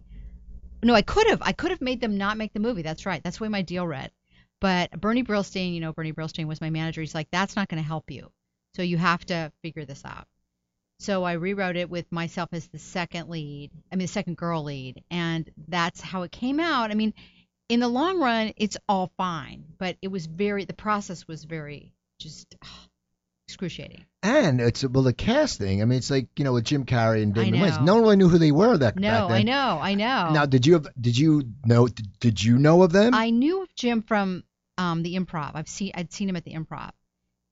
[0.83, 1.43] No, I could have.
[1.43, 2.83] I could have made them not make the movie.
[2.83, 3.23] That's right.
[3.23, 4.11] That's the way my deal read.
[4.61, 7.01] But Bernie Brillstein, you know, Bernie Brillstein was my manager.
[7.01, 8.31] He's like, that's not going to help you.
[8.77, 10.27] So you have to figure this out.
[11.01, 13.71] So I rewrote it with myself as the second lead.
[13.91, 16.91] I mean, the second girl lead, and that's how it came out.
[16.91, 17.15] I mean,
[17.71, 20.65] in the long run, it's all fine, but it was very.
[20.65, 22.55] The process was very just
[23.49, 24.05] excruciating.
[24.23, 25.81] And it's well the casting.
[25.81, 27.79] I mean, it's like you know with Jim Carrey and Wayans.
[27.79, 27.85] know.
[27.85, 29.37] No one really knew who they were that back No, then.
[29.37, 30.31] I know, I know.
[30.33, 30.89] Now, did you have?
[31.01, 31.89] Did you know?
[32.19, 33.15] Did you know of them?
[33.15, 34.45] I knew of Jim from
[34.77, 35.53] um, the Improv.
[35.55, 36.91] I've seen I'd seen him at the Improv,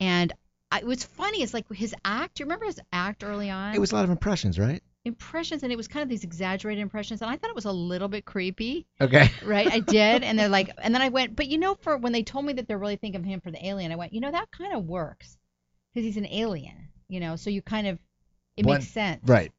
[0.00, 0.32] and
[0.70, 2.36] I, what's funny is like his act.
[2.36, 3.74] Do you remember his act early on?
[3.74, 4.82] it was a lot of impressions, right?
[5.08, 7.72] Impressions, and it was kind of these exaggerated impressions, and I thought it was a
[7.72, 9.30] little bit creepy, Okay.
[9.44, 9.66] right?
[9.70, 12.22] I did, and they're like, and then I went, but you know, for when they
[12.22, 14.30] told me that they're really thinking of him for the alien, I went, you know,
[14.30, 15.36] that kind of works
[15.92, 17.98] because he's an alien, you know, so you kind of
[18.56, 19.50] it One- makes sense, Right.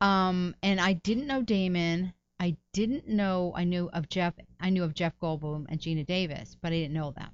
[0.00, 2.12] Um, and I didn't know Damon.
[2.38, 3.52] I didn't know.
[3.56, 4.34] I knew of Jeff.
[4.60, 7.30] I knew of Jeff Goldblum and Geena Davis, but I didn't know them.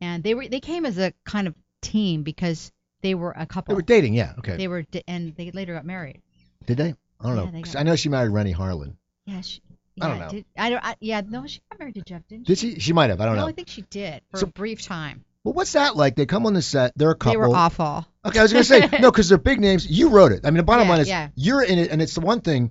[0.00, 3.72] And they were they came as a kind of team because they were a couple.
[3.72, 4.14] They were dating.
[4.14, 4.34] Yeah.
[4.38, 4.56] Okay.
[4.56, 6.22] They were, and they later got married.
[6.66, 6.94] Did they?
[7.20, 7.62] I don't Yeah, know.
[7.62, 8.96] got- I know she married Renny Harlin.
[9.26, 9.60] Yeah, she.
[10.00, 10.28] I don't know.
[10.30, 10.84] Did, I don't.
[10.84, 12.74] I, yeah, no, she got married to Jeff, didn't Did she?
[12.74, 12.80] she?
[12.80, 13.20] She might have.
[13.20, 13.42] I don't know.
[13.42, 13.50] no, know.
[13.50, 15.24] I think she did for So- a brief time.
[15.44, 16.14] Well, what's that like?
[16.14, 16.92] They come on the set.
[16.96, 17.32] They're a couple.
[17.32, 18.06] They were awful.
[18.24, 19.86] Okay, I was gonna say no, because they're big names.
[19.86, 20.42] You wrote it.
[20.44, 21.28] I mean, the bottom Yeah, line is yeah.
[21.34, 22.70] you're in it, and it's the one thing.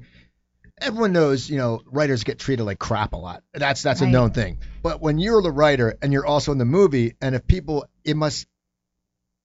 [0.80, 3.44] Everyone knows, you know, writers get treated like crap a lot.
[3.54, 4.60] That's that's a known thing.
[4.82, 8.18] But when you're the writer and you're also in the movie, and if people, it
[8.18, 8.48] must,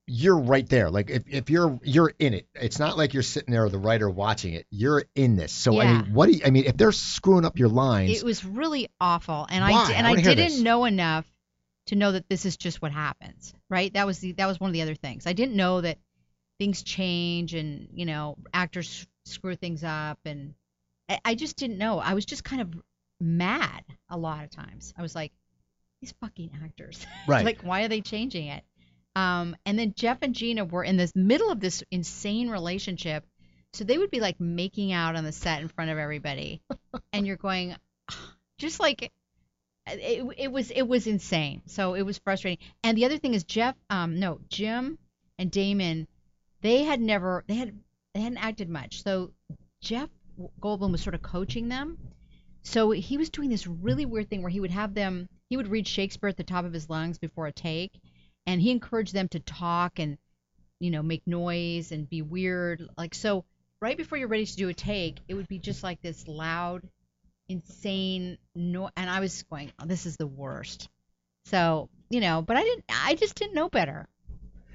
[0.06, 0.90] you're right there.
[0.90, 3.78] Like if, if you're you're in it, it's not like you're sitting there or the
[3.78, 4.66] writer watching it.
[4.70, 5.52] You're in this.
[5.52, 6.64] So I mean, what do you, I mean?
[6.64, 9.88] If they're screwing up your lines, It was really awful, and Why?
[9.88, 10.60] I and I I, didn't this.
[10.60, 11.26] know enough
[11.86, 13.92] to know that this is just what happens, right?
[13.94, 15.26] That was the that was one of the other things.
[15.26, 15.98] I didn't know that
[16.58, 20.54] things change and you know actors screw things up, and
[21.08, 21.98] I, I just didn't know.
[21.98, 22.72] I was just kind of
[23.20, 24.94] mad a lot of times.
[24.96, 25.32] I was like,
[26.00, 27.44] these fucking actors, right?
[27.44, 28.62] like why are they changing it?
[29.16, 33.24] Um, and then Jeff and Geena were in this middle of this insane relationship.
[33.72, 36.60] So they would be like making out on the set in front of everybody.
[37.14, 37.74] and you're going,
[38.58, 39.10] just like,
[39.86, 41.62] it, it was, it was insane.
[41.64, 42.64] So it was frustrating.
[42.84, 44.98] And the other thing is Jeff, um, no, Jim
[45.38, 46.06] and Damon,
[46.60, 47.74] they had never, they had,
[48.12, 49.02] they hadn't acted much.
[49.02, 49.32] So
[49.80, 50.10] Jeff
[50.60, 51.96] Goldblum was sort of coaching them.
[52.64, 55.68] So he was doing this really weird thing where he would have them, he would
[55.68, 57.92] read Shakespeare at the top of his lungs before a take,
[58.46, 60.18] and he encouraged them to talk and,
[60.80, 62.86] you know, make noise and be weird.
[62.96, 63.44] Like, so
[63.80, 66.82] right before you're ready to do a take, it would be just like this loud,
[67.48, 70.88] insane no and I was going, oh, this is the worst.
[71.46, 74.06] So, you know, but I didn't, I just didn't know better.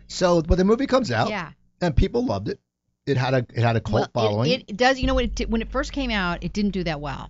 [0.07, 1.51] so, but the movie comes out, Yeah.
[1.81, 2.59] and people loved it.
[3.07, 4.51] It had a it had a cult Well, following.
[4.51, 4.99] It, it does.
[4.99, 5.39] You know what?
[5.41, 7.29] It, when it first came out, it didn't do that well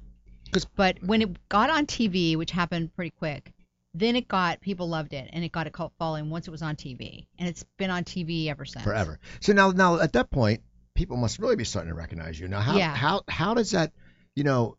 [0.75, 3.53] But when it got on TV, which happened pretty quick,
[3.93, 6.61] then it got people loved it, and it got a cult following once it was
[6.61, 8.83] on TV, and it's been on TV ever since.
[8.83, 9.19] forever.
[9.41, 10.61] So now, now at that point,
[10.95, 12.47] people must really be starting to recognize you.
[12.47, 12.95] Now, how Yeah.
[12.95, 13.91] how how does that,
[14.35, 14.77] you know,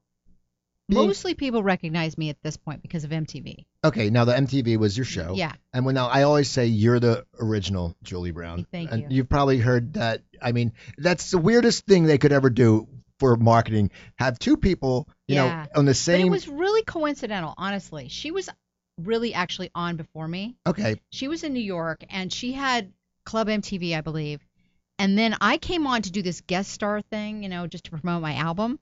[0.88, 3.64] being- Mostly people recognize me at this point because of MTV.
[3.84, 4.10] okay?
[4.10, 5.52] Now the MTV was your show, Yeah.
[5.72, 9.08] and when now I always say you're the original Julie Brown, Thank and you.
[9.10, 10.22] you've probably heard that.
[10.40, 12.88] I mean, that's the weirdest thing they could ever do
[13.20, 13.90] for marketing.
[14.16, 15.66] Have two people, you Yeah.
[15.74, 16.14] know, on the same.
[16.14, 16.26] But same.
[16.26, 18.08] it was really coincidental, honestly.
[18.08, 18.48] She was
[18.98, 20.56] really actually on before me.
[20.66, 22.92] okay, she was in New York and she had
[23.24, 24.40] Club MTV, I believe.
[24.98, 27.90] And then I came on to do this guest star thing, you know, just to
[27.90, 28.78] promote my album.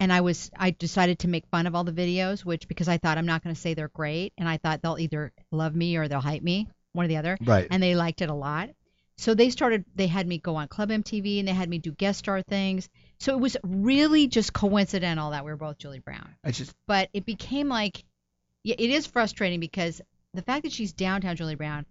[0.00, 2.98] And I was I decided to make fun of all the videos, which because I
[2.98, 5.96] thought I'm not going to say they're great, and I thought they'll either love me
[5.96, 7.38] or they'll hate me, one or the other.
[7.44, 7.68] right.
[7.70, 8.70] And they liked it a lot.
[9.16, 11.92] So they started they had me go on Club MTV and they had me do
[11.92, 12.88] guest star things.
[13.20, 17.10] So it was really just coincidental that we were both Julie Brown I just but
[17.12, 18.04] it became like
[18.64, 20.00] yeah, it is frustrating because
[20.32, 21.86] the fact that she's downtown Julie Brown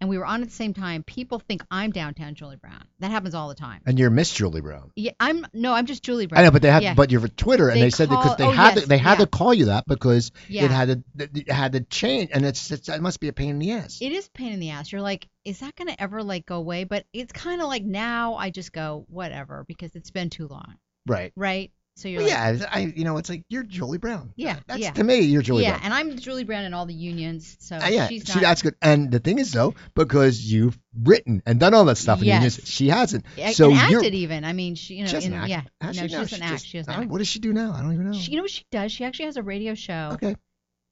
[0.00, 2.86] and we were on at the same time, people think I'm downtown Julie Brown.
[3.00, 3.80] That happens all the time.
[3.84, 4.92] and you're Miss Julie Brown.
[4.94, 6.40] Yeah, I'm no, I'm just Julie Brown.
[6.40, 6.94] I know, but they have, Yeah.
[6.94, 9.18] but you're Twitter, and They they, said because they oh, had yes, to, they had
[9.18, 9.24] yeah.
[9.24, 10.66] to call you that because yeah.
[10.66, 13.50] it had to it had to change, and it's, it's it must be a pain
[13.50, 13.98] in the ass.
[14.00, 14.92] it is a pain in the ass.
[14.92, 16.84] You're like, is that gonna ever like go away?
[16.84, 20.76] But it's kind of like now I just go whatever because it's been too long,
[21.08, 21.32] right.
[21.34, 21.72] right?
[21.98, 24.32] So you're Well, like, yeah, I you know it's like you're Julie Brown.
[24.36, 24.92] Yeah, that's yeah.
[24.92, 25.72] to me you're Julie Brown.
[25.72, 25.92] yeah, Brown.
[26.00, 28.76] and I'm Julie Brown in all the unions, so Uh, yeah, she's she, that's good.
[28.80, 32.34] And the thing is though, because you've written and done all that stuff in Yes.
[32.36, 33.24] unions, she hasn't.
[33.52, 34.44] so you're acted even.
[34.44, 35.48] I mean, she, you know, she in, act.
[35.48, 36.18] yeah, no, she she now?
[36.20, 36.52] doesn't act.
[36.52, 37.10] just- she doesn't act.
[37.10, 37.72] What does she do now?
[37.72, 38.16] I don't even know.
[38.16, 38.92] She, you know what she does?
[38.92, 40.10] She actually has a radio show.
[40.12, 40.36] okay.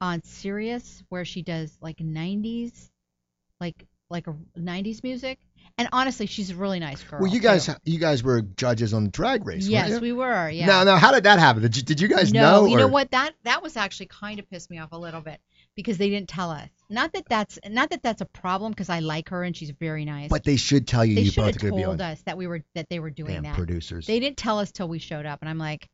[0.01, 2.91] on Sirius where she does like 90s,
[3.61, 5.39] like like a 90s music.
[5.79, 7.21] And honestly, she's a really nice girl.
[7.21, 7.75] Well, you guys, too.
[7.85, 9.69] you guys were judges on Drag Race.
[9.69, 10.01] Yes, you?
[10.01, 10.49] we were.
[10.49, 10.67] Yeah.
[10.67, 11.61] Now, now, how did that happen?
[11.61, 12.67] Did you, did you guys no, know?
[12.67, 13.11] you know what?
[13.11, 15.39] That that was actually kind of pissed me off a little bit
[15.75, 16.71] because they didn't tell us.
[16.89, 20.07] Not that that's not that that's a problem because I like her and she's very
[20.07, 20.31] nice.
[20.31, 22.23] But they should tell you they you should both have are going be told us
[22.23, 23.55] that we were that they were doing Damn that.
[23.57, 24.07] producers.
[24.07, 25.91] They didn't tell us till we showed up, and I'm like,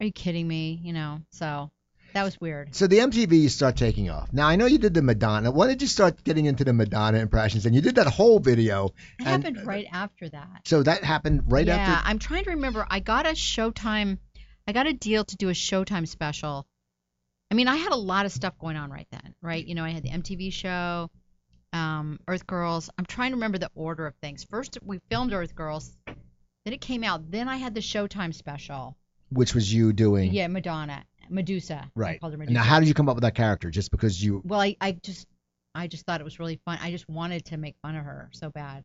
[0.00, 1.20] "Are you kidding me?" You know.
[1.30, 1.70] So
[2.14, 2.74] that was weird.
[2.74, 4.32] So the MTV you start taking off.
[4.32, 5.50] Now I know you did the Madonna.
[5.50, 7.66] When did you start getting into the Madonna impressions?
[7.66, 8.86] And you did that whole video.
[8.86, 8.92] It
[9.26, 10.62] and- happened right after that.
[10.64, 11.92] So that happened right yeah, after.
[11.92, 12.86] Yeah, I'm trying to remember.
[12.88, 14.18] I got a Showtime.
[14.66, 16.66] I got a deal to do a Showtime special.
[17.50, 19.64] I mean, I had a lot of stuff going on right then, right?
[19.64, 21.10] You know, I had the MTV show,
[21.72, 22.90] um, Earth Girls.
[22.96, 24.44] I'm trying to remember the order of things.
[24.44, 27.30] First, we filmed Earth Girls, then it came out.
[27.30, 28.96] Then I had the Showtime special.
[29.30, 30.32] which was you doing.
[30.32, 31.84] Yeah, Madonna, Medusa.
[31.84, 32.20] I Right.
[32.20, 32.54] called her Medusa.
[32.54, 33.70] Now, how did you come up with that character?
[33.70, 35.26] Just because you well, I, I just,
[35.74, 36.78] I just thought it was really fun.
[36.80, 38.84] I just wanted to make fun of her so bad.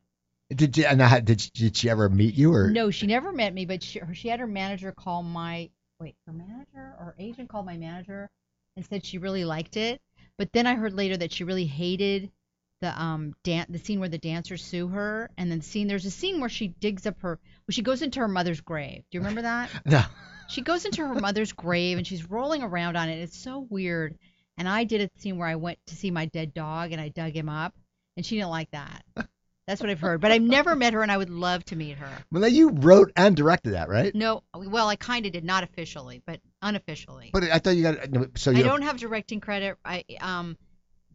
[0.50, 3.54] did you and I, did did she ever meet you or No, she never met
[3.54, 7.66] me, but she, she had her manager call my wait, her manager or agent called
[7.66, 8.30] my manager
[8.76, 10.02] and said she really liked it.
[10.38, 12.32] But then I heard later that she really hated
[12.82, 16.06] the um dan- the scene where the dancers sue her, and then the scene there's
[16.06, 19.04] a scene where she digs up her, where she goes into her mother's grave.
[19.10, 19.70] Do you remember that?
[19.86, 20.04] no?
[20.50, 23.20] She goes into her mother's grave and she's rolling around on it.
[23.20, 24.18] It's so weird.
[24.58, 27.10] And I did a scene where I went to see my dead dog and I
[27.10, 27.74] dug him up,
[28.18, 29.04] and she didn't like that.
[29.70, 30.20] That's what I've heard.
[30.20, 32.10] But I've never met her, and I would love to meet her.
[32.32, 34.14] Well, you wrote and directed that, right?
[34.16, 37.30] No, well, I kind of did, not officially, but unofficially.
[37.32, 39.78] But I thought you got so I you don't have directing credit.
[39.86, 40.58] I um,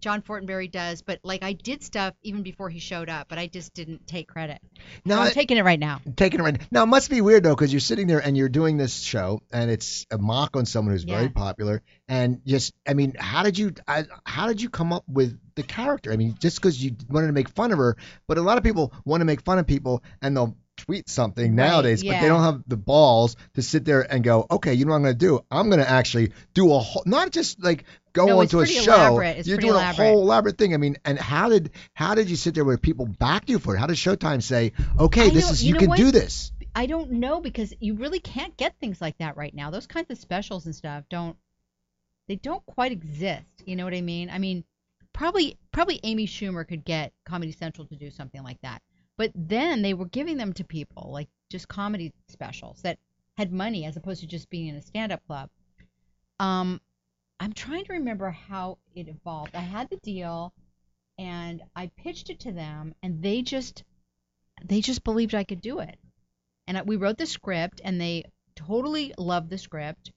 [0.04, 3.46] John Fortenberry does, but like I did stuff even before he showed up, but I
[3.46, 4.60] just didn't take credit.
[5.06, 6.02] now I'm taking it right now.
[6.14, 6.66] taking it right now.
[6.70, 9.40] now It must be weird though, because you're sitting there and you're doing this show,
[9.50, 13.56] and it's a mock on someone who's very popular, and just, I mean, how did
[13.56, 16.12] you, I, how did you come up with the character?
[16.12, 18.62] I mean, just because you wanted to make fun of her, but a lot of
[18.62, 22.28] people want to make fun of people, and they'll tweet something Right, nowadays, but they
[22.28, 25.14] don't have the balls to sit there and go, okay, you know what I'm going
[25.14, 25.40] to do?
[25.50, 29.20] I'm going to actually do a whole, not just like go No, onto a show.
[29.44, 30.04] you're doing elaborate.
[30.04, 30.74] a whole elaborate thing.
[30.74, 33.74] I mean, and how did, how did you sit there where people backed you for
[33.76, 33.78] it?
[33.78, 35.98] How did Showtime say, okay, I this know- is you you, can what?
[35.98, 36.52] do this?
[36.74, 39.70] I don't know because you really can't get things like that right now.
[39.70, 41.36] Those kinds of specials and stuff don't
[42.26, 43.44] they don't quite exist.
[43.64, 44.28] You know what I mean?
[44.30, 44.64] I mean,
[45.12, 48.82] probably probably Amy Schumer could get Comedy Central to do something like that.
[49.16, 52.98] But then they were giving them to people like just comedy specials that
[53.36, 55.50] had money as opposed to just being in a stand-up club.
[56.40, 56.80] Um
[57.40, 59.54] I'm trying to remember how it evolved.
[59.54, 60.52] I had the deal
[61.18, 63.84] and I pitched it to them and they just
[64.62, 65.98] they just believed I could do it.
[66.66, 68.24] And we wrote the script, and they
[68.56, 70.12] totally loved the script,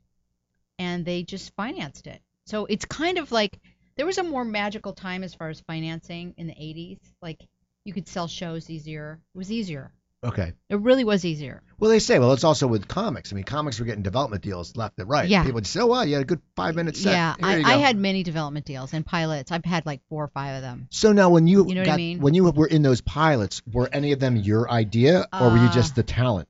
[0.80, 2.22] and they just financed it.
[2.46, 3.60] So it's kind of like
[3.96, 7.00] there was a more magical time as far as financing in the 80s.
[7.22, 7.46] Like
[7.88, 9.20] you could sell shows easier.
[9.34, 9.92] It was easier.
[10.24, 10.54] Okay.
[10.70, 11.62] It really was easier.
[11.80, 13.32] Well, they say, well, it's also with comics.
[13.32, 15.30] I mean, comics were getting development deals left and right.
[15.30, 15.44] Yeah.
[15.44, 17.14] People would say, oh, wow, you had a good five minute set.
[17.14, 19.52] Yeah, I, I had many development deals and pilots.
[19.52, 20.88] I've had like four or five of them.
[20.90, 22.20] So now, when you, You know what I mean?
[22.20, 25.68] when you were in those pilots, were any of them your idea, or were you
[25.68, 26.50] Uh, just the talent?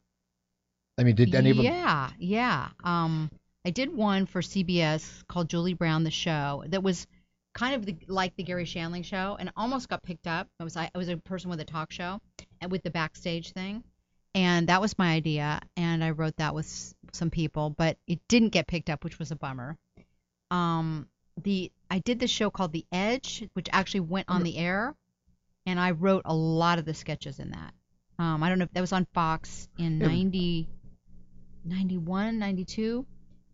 [0.98, 1.66] I mean, did any of them?
[1.66, 2.70] Yeah, yeah.
[2.84, 3.30] Um,
[3.66, 7.06] I did one for CBS called Julie Brown the Show that was
[7.58, 10.48] kind of the, like the Garry Shandling show and almost got picked up.
[10.60, 12.22] I was I, I was a person with a talk show
[12.62, 13.84] and with the backstage thing,
[14.36, 15.60] and that was my idea.
[15.76, 19.32] And I wrote that with some people, but it didn't get picked up, which was
[19.32, 19.76] a bummer.
[20.52, 21.08] Um,
[21.44, 24.94] the I did this show called The Edge, which actually went on the air,
[25.66, 27.74] and I wrote a lot of the sketches in that.
[28.20, 30.08] Um, I don't know if that was on Fox in Yeah.
[30.08, 30.68] 90,
[31.66, 33.06] 91, 92,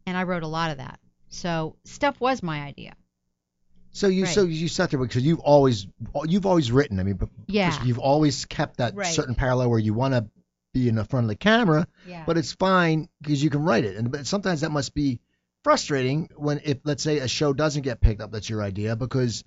[0.06, 1.00] and I wrote a lot of that.
[1.30, 2.96] So stuff was my idea.
[3.94, 5.88] So you, so you sat there because you've always,
[6.26, 7.00] you've always written.
[7.00, 7.84] I mean, but Yeah.
[7.84, 9.14] you've always kept that Right.
[9.14, 10.28] certain parallel where you want to
[10.74, 12.24] be in the front of the camera, Yeah.
[12.26, 13.96] but it's fine because you can write it.
[13.96, 15.20] And but sometimes that must be
[15.64, 19.44] frustrating when, if let's say a show doesn't get picked up, that's your idea because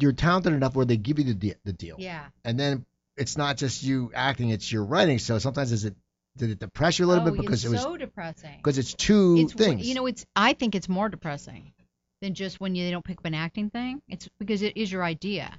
[0.00, 1.96] you're talented enough where they give you the de- the deal.
[1.98, 2.24] yeah.
[2.44, 5.18] and then it's not just you acting; it's your writing.
[5.18, 5.94] So sometimes is it
[6.38, 8.56] did it depress you a little oh, bit because it's it was so depressing.
[8.56, 9.86] because it's two it's things.
[9.86, 11.72] you know it's I think it's more depressing
[12.20, 14.02] than just when you they don't pick up an acting thing.
[14.08, 15.58] It's because it is your idea.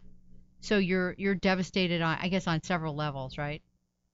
[0.62, 3.62] So you're you're devastated on I guess on several levels, right?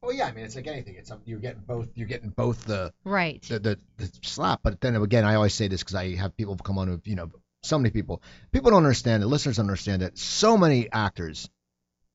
[0.03, 0.95] oh yeah, I mean it's like anything.
[0.95, 1.89] It's you're getting both.
[1.95, 3.41] You're getting both the Right.
[3.43, 4.61] the, the, the slap.
[4.63, 7.15] But then again, I always say this because I have people come on who you
[7.15, 7.31] know
[7.63, 8.21] so many people.
[8.51, 9.23] People don't understand.
[9.23, 11.49] The listeners don't understand that so many actors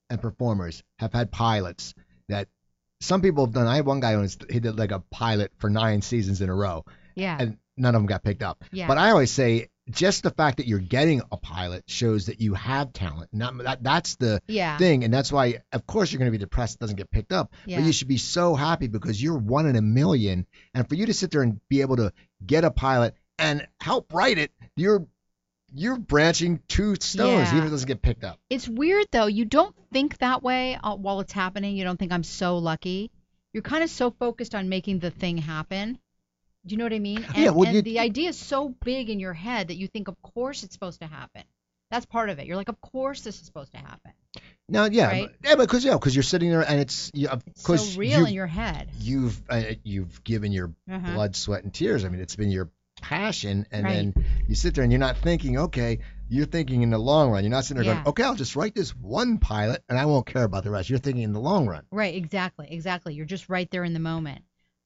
[0.09, 1.93] and performers have had pilots
[2.29, 2.47] that
[3.01, 3.67] some people have done.
[3.67, 6.49] I had one guy who was, he did like a pilot for nine seasons in
[6.49, 7.37] a row, yeah.
[7.39, 8.63] and none of them got picked up.
[8.71, 8.87] yeah.
[8.87, 12.53] But I always say just the fact that you're getting a pilot shows that you
[12.53, 13.29] have talent.
[13.33, 14.77] Not that that's the Yeah.
[14.77, 16.75] thing, and that's why, of course, you're going to be depressed.
[16.75, 17.79] It doesn't get picked up, Yeah.
[17.79, 21.05] but you should be so happy because you're one in a million, and for you
[21.07, 22.13] to sit there and be able to
[22.45, 25.05] get a pilot and help write it, you're
[25.75, 27.53] you're branching two stones, Yeah.
[27.53, 28.39] even if it doesn't get picked up.
[28.47, 29.25] It's weird though.
[29.25, 31.75] You don't think that way uh, while it's happening.
[31.75, 33.09] You don't think I'm so lucky.
[33.53, 35.97] You're kind of so focused on making the thing happen.
[36.65, 37.23] Do you know what I mean?
[37.23, 39.87] And, Yeah, well, and you- the idea is so big in your head that you
[39.87, 41.43] think, of course, it's supposed to happen.
[41.91, 42.47] That's part of it.
[42.47, 44.11] You're like, of course, this is supposed to happen.
[44.69, 45.29] Now, yeah, Right?
[45.41, 47.99] but- yeah, because yeah, because you're sitting there and it's you, of It's course so
[47.99, 48.89] real you, in your head.
[48.99, 51.13] you've uh, you've given your Uh-huh.
[51.13, 52.05] blood, sweat, and tears.
[52.05, 52.71] I mean, it's been your
[53.01, 53.93] passion, and Right.
[54.15, 55.99] then you sit there and you're not thinking, okay,
[56.29, 57.43] you're thinking in the long run.
[57.43, 57.95] You're not sitting there Yeah.
[57.95, 60.89] going, okay, I'll just write this one pilot and I won't care about the rest.
[60.89, 61.83] You're thinking in the long run.
[61.91, 63.13] Right, exactly, exactly.
[63.13, 64.43] You're just right there in the moment.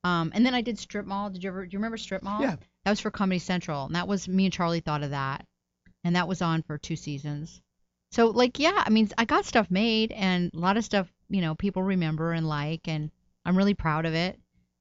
[0.08, 1.30] Um, and then I did Strip Mall.
[1.30, 1.66] Did you ever?
[1.66, 2.42] Do you remember Strip Mall?
[2.42, 2.56] Yeah.
[2.86, 5.46] That was for Comedy Central, and that was me and Charlie thought of that,
[6.04, 7.62] and that was on for two seasons.
[8.12, 11.42] So like, yeah, I mean, I got stuff made, and a lot of stuff, you
[11.42, 13.12] know, people remember and like, and
[13.44, 14.40] I'm really proud of it.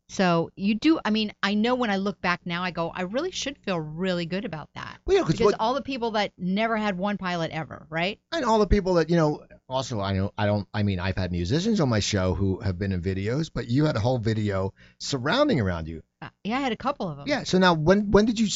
[0.09, 1.01] So you do.
[1.05, 3.79] I mean, I know when I look back now, I go, I really should feel
[3.79, 7.17] really good about that Well, yeah, because because all the people that never had one
[7.17, 8.21] pilot ever, right?
[8.33, 9.43] and all the people that you know.
[9.69, 10.69] Also, I know I don't.
[10.73, 13.85] I mean, I've had musicians on my show who have been in videos, but you
[13.85, 16.05] had a whole video surrounding around you.
[16.23, 17.27] Uh, yeah, I had a couple of them.
[17.27, 17.43] Yeah.
[17.43, 18.47] So now, when when did you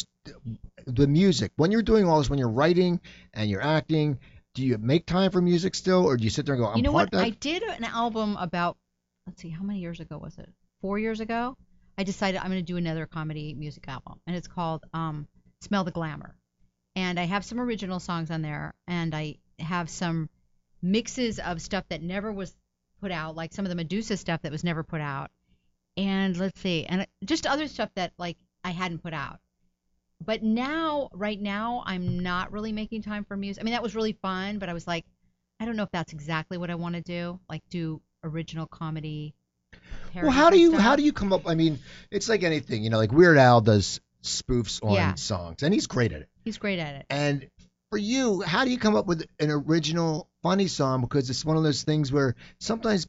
[0.87, 1.51] the music?
[1.57, 3.01] When you're doing all this, when you're writing
[3.35, 4.21] and you're acting,
[4.55, 6.77] do you make time for music still, or do you sit there and go, I'm
[6.77, 7.21] you know part what?
[7.21, 8.77] I did an album about
[9.27, 10.49] let's see, how many years ago was it?
[10.81, 11.57] Four years ago.
[11.99, 15.29] I decided I'm going to do another comedy music album, and it's called um,
[15.61, 16.35] "Smell the Glamour."
[16.97, 20.31] And I have some original songs on there, and I have some
[20.81, 22.57] mixes of stuff that never was
[23.03, 25.31] put out, like some of the Medusa stuff that was never put out,
[25.97, 29.39] and let's see, and just other stuff that like I hadn't put out.
[30.25, 33.63] But now, right now, I'm not really making time for music.
[33.63, 35.05] I mean, that was really fun, but I was like,
[35.59, 39.35] I don't know if that's exactly what I want to do, like do original comedy.
[40.15, 41.49] Well, how do you how do you come up?
[41.49, 41.79] I mean,
[42.11, 45.15] it's like anything, you know, like Weird Al does spoofs on Yeah.
[45.15, 46.29] songs, and he's great at it.
[46.45, 47.07] He's great at it.
[47.11, 47.49] And
[47.91, 51.01] for you, how do you come up with an original funny song?
[51.01, 53.07] Because it's one of those things where sometimes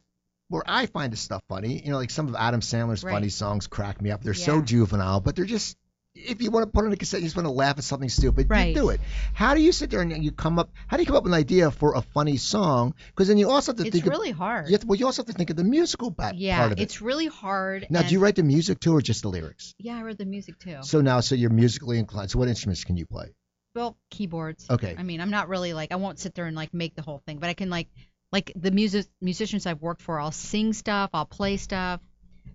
[0.48, 3.12] where I find the stuff funny, you know, like some of Adam Sandler's Right.
[3.12, 4.22] funny songs crack me up.
[4.22, 5.76] They're so juvenile, but they're just
[6.14, 8.08] if you want to put on a cassette, you just want to laugh at something
[8.08, 8.68] stupid, Right.
[8.68, 9.00] you do it.
[9.32, 10.70] How do you sit there and you come up?
[10.86, 12.94] How do you come up with an idea for a funny song?
[13.08, 14.68] Because then you also have to It's think It's really of, hard.
[14.70, 16.82] you to, well, you also have to think of the musical yeah, part of it.
[16.82, 17.86] it's really hard.
[17.88, 19.74] Now, do you write the music too, or just the lyrics?
[19.78, 20.78] Yeah, I read the music too.
[20.82, 22.30] So now, so you're musically inclined.
[22.30, 23.32] So what instruments can you play?
[23.74, 24.66] well, keyboards.
[24.68, 24.94] Okay.
[24.98, 27.22] I mean, I'm not really like I won't sit there and like make the whole
[27.26, 27.88] thing, but I can like
[28.30, 32.00] like the music musicians I've worked for, I'll sing stuff, I'll play stuff.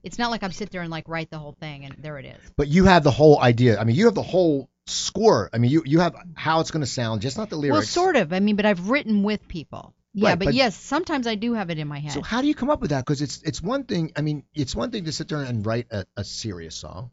[0.04, 2.26] It's not like I'm sit there and like write the whole thing and there it
[2.26, 2.52] is.
[2.56, 3.80] But you have the whole idea.
[3.80, 5.50] I mean, you have the whole score.
[5.54, 7.74] I mean, you you have how it's going to sound, just not the lyrics.
[7.96, 8.34] Well, sort of.
[8.34, 9.94] I mean, but I've written with people.
[10.14, 12.14] Yeah, Right, but, but- yes, sometimes I do have it in my head.
[12.14, 13.06] So how do you come up with that?
[13.06, 14.14] Because it's it's one thing.
[14.16, 17.12] I mean, it's one thing to sit there and write a, a serious song,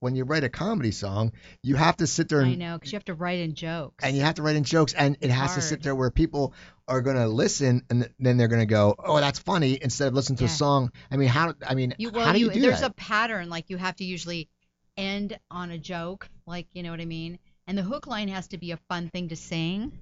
[0.00, 1.32] when you write a comedy song,
[1.62, 4.04] you have to sit there I and know, because you have to write in jokes.
[4.04, 5.82] and you have to write in jokes, and it has to sit hard.
[5.84, 6.52] there where people
[6.88, 10.14] are going to listen, and then they're going to go, "Oh, that's funny," instead of
[10.14, 10.52] listening to a Yeah.
[10.54, 10.92] song.
[11.10, 11.54] I mean, how?
[11.66, 12.90] I mean, You well, how do you, do there's that?
[12.90, 13.48] a pattern.
[13.48, 14.48] Like you have to usually
[14.96, 17.38] end on a joke, like you know what I mean.
[17.66, 19.92] And the hook line has to be a fun thing to sing,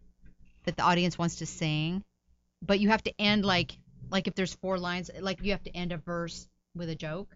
[0.64, 2.04] that the audience wants to sing.
[2.60, 3.78] But you have to end like
[4.10, 7.34] like if there's four lines, like you have to end a verse with a joke.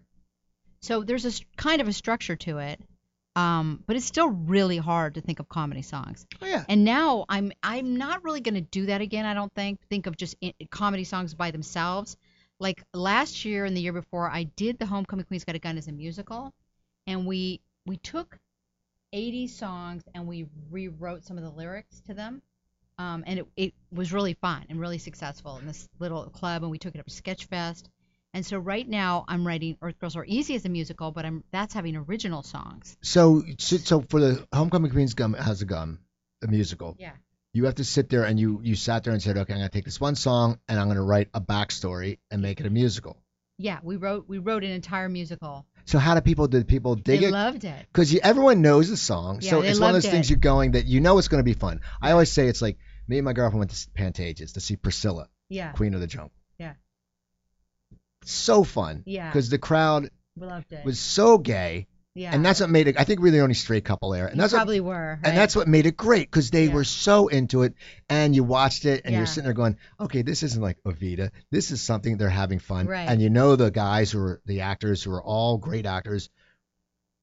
[0.81, 2.79] So there's a kind of a structure to it.
[3.35, 6.25] Um, but it's still really hard to think of comedy songs.
[6.41, 6.65] Oh, yeah.
[6.67, 9.25] And now I'm I'm not really going to do that again.
[9.25, 12.17] I don't think think of just i comedy songs by themselves.
[12.59, 15.77] Like last year and the year before, I did the Homecoming Queen's Got a Gun
[15.77, 16.53] as a musical,
[17.07, 18.37] and we we took
[19.13, 22.41] 80 songs and we rewrote some of the lyrics to them.
[22.97, 26.71] Um, and it, it was really fun and really successful in this little club, and
[26.71, 27.83] we took it up to Sketchfest.
[28.33, 31.43] And so right now I'm writing Earth Girls Are Easy as a musical, but I'm
[31.51, 32.95] that's having original songs.
[33.01, 35.99] So, so for the Homecoming Queen's Gum has a gum,
[36.43, 36.95] a musical.
[36.99, 37.13] Yeah.
[37.53, 39.69] You have to sit there and you you sat there and said, okay, I'm gonna
[39.69, 43.17] take this one song and I'm gonna write a backstory and make it a musical.
[43.57, 45.65] Yeah, we wrote we wrote an entire musical.
[45.85, 47.21] So how do people did people dig it?
[47.21, 47.31] they it?
[47.31, 47.87] loved it.
[47.91, 50.85] Because everyone knows the song, Yeah, so it's one of those things you're going that
[50.85, 51.81] you know it's gonna be fun.
[51.99, 52.77] I always say it's like
[53.07, 56.31] me and my girlfriend went to Pantages to see Priscilla, Yeah, Queen of the Jungle.
[58.21, 58.27] Yeah.
[58.29, 59.03] So fun.
[59.05, 59.29] Yeah.
[59.29, 60.85] Because the crowd loved it.
[60.85, 62.99] was so gay, yeah, and that's what made it.
[62.99, 65.19] I think we're the only straight couple there, and You that's what probably were.
[65.21, 65.29] Right?
[65.29, 66.73] And that's what made it great because they Yeah.
[66.73, 67.73] were so into it,
[68.09, 69.19] and you watched it, and Yeah.
[69.19, 71.31] you're sitting there going, "Okay, this isn't like Evita.
[71.51, 73.07] This is something they're having fun." Right.
[73.07, 76.29] And you know the guys who are the actors who are all great actors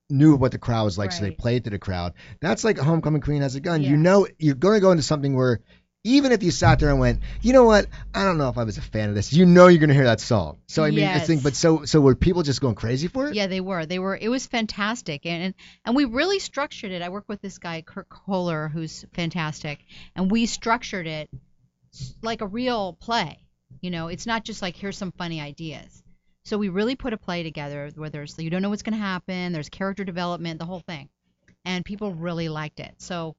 [0.09, 2.13] knew what the crowd was like, so they played to the crowd.
[2.41, 3.83] That's like a homecoming queen has a gun.
[3.83, 5.61] You know, you're going to go into something where
[6.07, 8.65] even if you sat there and went, you know what, I don't know if I
[8.65, 9.33] was a fan of this.
[9.33, 10.59] You know, you're going to hear that song.
[10.69, 13.35] So I mean, I think, but so so were people just going crazy for it?
[13.35, 13.87] Yeah, they were.
[13.87, 14.17] They were.
[14.17, 15.55] It was fantastic, and and,
[15.85, 17.03] and we really structured it.
[17.03, 19.81] I work with this guy Kurt Koehler, who's fantastic,
[20.15, 21.29] and we structured it
[22.23, 23.41] like a real play.
[23.81, 26.03] You know, it's not just like here's some funny ideas.
[26.45, 29.05] So we really put a play together where there's you don't know what's going to
[29.05, 29.53] happen.
[29.53, 31.09] There's character development, the whole thing,
[31.65, 32.95] and people really liked it.
[32.99, 33.35] So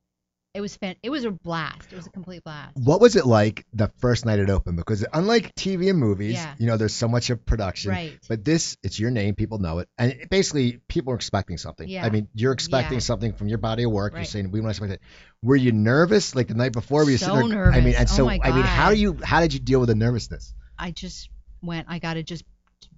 [0.58, 0.96] it was fan.
[1.04, 1.92] It was a blast.
[1.92, 2.76] It was a complete blast.
[2.76, 4.76] What was it like the first night it opened?
[4.78, 6.56] Because unlike TV and movies, Yeah.
[6.58, 7.92] you know, there's so much of production.
[7.92, 8.18] Right.
[8.28, 11.88] But this, it's your name, people know it, and it- basically, people are expecting something.
[11.88, 12.06] Yeah.
[12.06, 13.02] I mean, you're expecting Yeah.
[13.02, 14.14] something from your body of work.
[14.14, 14.22] Right.
[14.22, 15.08] You're saying we want to expect it.
[15.44, 17.06] Were you nervous like the night before?
[17.06, 17.72] Were you So there?
[17.72, 17.96] I mean, nervous.
[18.00, 20.54] and Oh so I mean, how do you how did you deal with the nervousness?
[20.78, 21.30] I just
[21.62, 21.86] went.
[21.90, 22.44] I got to just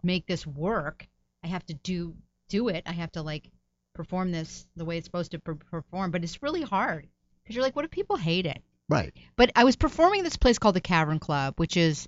[0.02, 1.06] make this work.
[1.44, 2.16] I have to do
[2.48, 2.84] do it.
[2.86, 3.52] I have to like
[3.96, 6.12] perform this the way it's supposed to per- perform.
[6.12, 7.08] But it's really hard
[7.50, 8.62] because you're like, what if people hate it?
[8.90, 9.12] Right.
[9.36, 12.08] But I was performing at this place called the Cavern Club, which is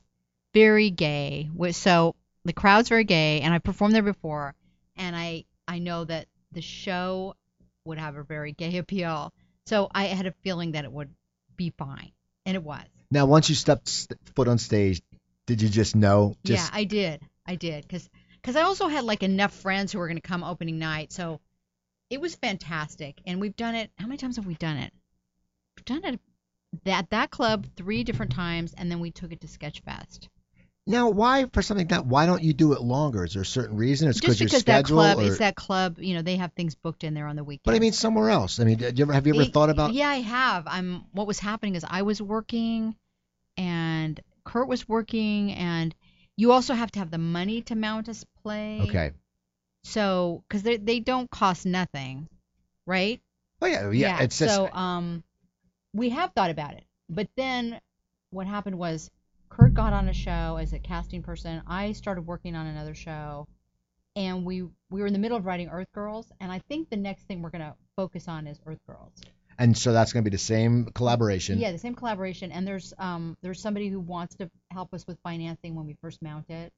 [0.53, 1.49] very gay.
[1.71, 2.15] So
[2.45, 4.53] the crowd's very gay, and I performed there before,
[4.95, 7.33] and I I know that the show
[7.85, 9.33] would have a very gay appeal.
[9.65, 11.09] So I had a feeling that it would
[11.57, 12.11] be fine,
[12.45, 12.83] and it was.
[13.09, 15.01] Now, once you stepped foot on stage,
[15.47, 16.35] did you just know?
[16.43, 17.19] Just yeah, I did.
[17.47, 20.43] I did because because I also had like enough friends who were going to come
[20.43, 21.39] opening night, so
[22.11, 23.19] it was fantastic.
[23.25, 23.89] And we've done it.
[23.97, 24.93] How many times have we done it?
[25.85, 26.19] Done it
[26.85, 30.27] at that club three different times, and then we took it to Sketchfest.
[30.87, 32.05] now, why for something like that?
[32.05, 33.25] Why don't you do it longer?
[33.25, 34.09] Is there a certain reason?
[34.09, 36.53] It's Just your because that schedule, club or, is that club, you know, they have
[36.53, 37.63] things booked in there on the weekend.
[37.65, 38.59] but I mean somewhere else.
[38.59, 39.93] I mean, you ever have you ever It- thought about?
[39.93, 40.63] Yeah, I have.
[40.67, 41.05] I'm.
[41.11, 42.95] What was happening is I was working,
[43.57, 45.93] and Kurt was working, and
[46.37, 48.79] you also have to have the money to mount a play.
[48.83, 49.11] Okay.
[49.83, 52.27] So, because they they don't cost nothing,
[52.85, 53.19] right?
[53.61, 54.21] Oh yeah, yeah.
[54.21, 55.23] It's just so um,
[55.93, 57.79] we have thought about it, but then
[58.29, 59.09] what happened was
[59.49, 61.61] Kurt got on a show as a casting person.
[61.67, 63.47] I started working on another show,
[64.15, 66.97] and we we were in the middle of writing Earth Girls, and I think the
[66.97, 69.11] next thing we're gonna focus on is Earth Girls.
[69.59, 71.59] and so that's going to be the same collaboration.
[71.59, 75.17] Yeah, the same collaboration, and there's um there's somebody who wants to help us with
[75.23, 76.71] financing when we first mount it,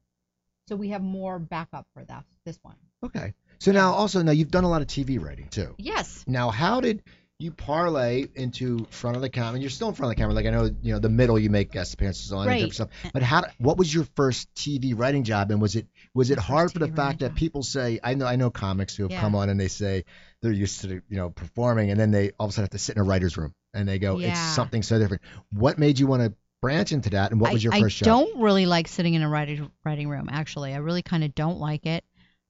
[0.68, 2.76] so we have more backup for that this one.
[3.04, 3.34] Okay.
[3.60, 5.74] So now also now you've done a lot of TV writing too.
[5.78, 6.24] Yes.
[6.26, 7.02] Now how did
[7.40, 9.54] you parlay into front of the camera?
[9.54, 10.34] And you're still in front of the camera.
[10.34, 12.58] Like I know you know the middle you make guest appearances on and Right.
[12.58, 12.88] different stuff.
[13.12, 13.44] But how?
[13.58, 15.50] What was your first TV writing job?
[15.50, 17.36] And was it was it hard for the fact that job.
[17.36, 19.20] people say I know I know comics who have Yeah.
[19.20, 20.04] come on and they say
[20.42, 22.78] they're used to you know performing and then they all of a sudden have to
[22.78, 25.22] sit in a writer's room and they go it's something so different.
[25.50, 26.32] What made you want to
[26.62, 27.32] branch into that?
[27.32, 28.06] And what was I, your I first job?
[28.06, 30.28] I don't really like sitting in a writing writing room.
[30.30, 32.04] Actually, I really kind of don't like it.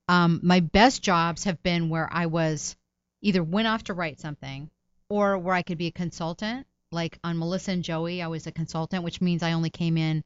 [0.09, 2.76] Um, my best jobs have been where I was
[3.22, 4.70] either went off to write something,
[5.09, 6.66] or where I could be a consultant.
[6.92, 10.22] Like on Melissa and Joey, I was a consultant, which means I only came in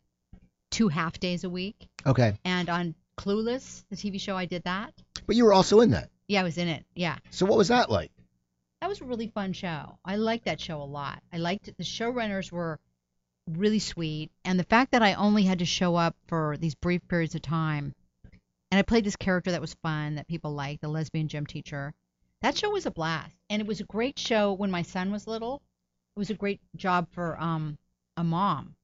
[0.70, 1.88] two half days a week.
[2.06, 2.38] Okay.
[2.44, 4.92] And on Clueless, the TV show, I did that.
[5.26, 6.10] But you were also in that.
[6.26, 6.84] Yeah, I was in it.
[6.94, 7.16] Yeah.
[7.30, 8.10] So what was that like?
[8.80, 9.98] That was a really fun show.
[10.04, 11.22] I liked that show a lot.
[11.32, 11.76] I liked it.
[11.76, 12.78] The showrunners were
[13.48, 17.06] really sweet, and the fact that I only had to show up for these brief
[17.08, 17.94] periods of time,
[18.70, 21.94] and I played this character that was fun that people liked, the lesbian gym teacher.
[22.42, 25.26] That show was a blast, and it was a great show when my son was
[25.26, 25.62] little.
[26.16, 27.78] It was a great job for um
[28.16, 28.74] a mom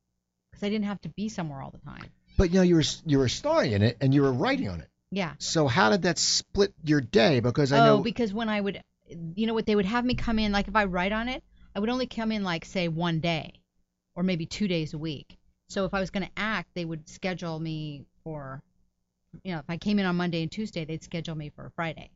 [0.51, 2.11] because I didn't have to be somewhere all the time.
[2.37, 4.81] But you know you were you were starring in it and you were writing on
[4.81, 4.89] it.
[5.11, 5.35] Yeah.
[5.39, 7.41] So how did that split your day?
[7.41, 7.83] Because I know.
[7.83, 8.83] oh, know because when I would,
[9.37, 11.45] you know what, they would have me come in, like if I write on it,
[11.75, 13.61] I would only come in like say one day
[14.17, 15.37] or maybe two days a week.
[15.69, 18.63] So if I was going to act, they would schedule me for,
[19.43, 21.71] you know, if I came in on Monday and Tuesday, they'd schedule me for a
[21.71, 22.11] Friday.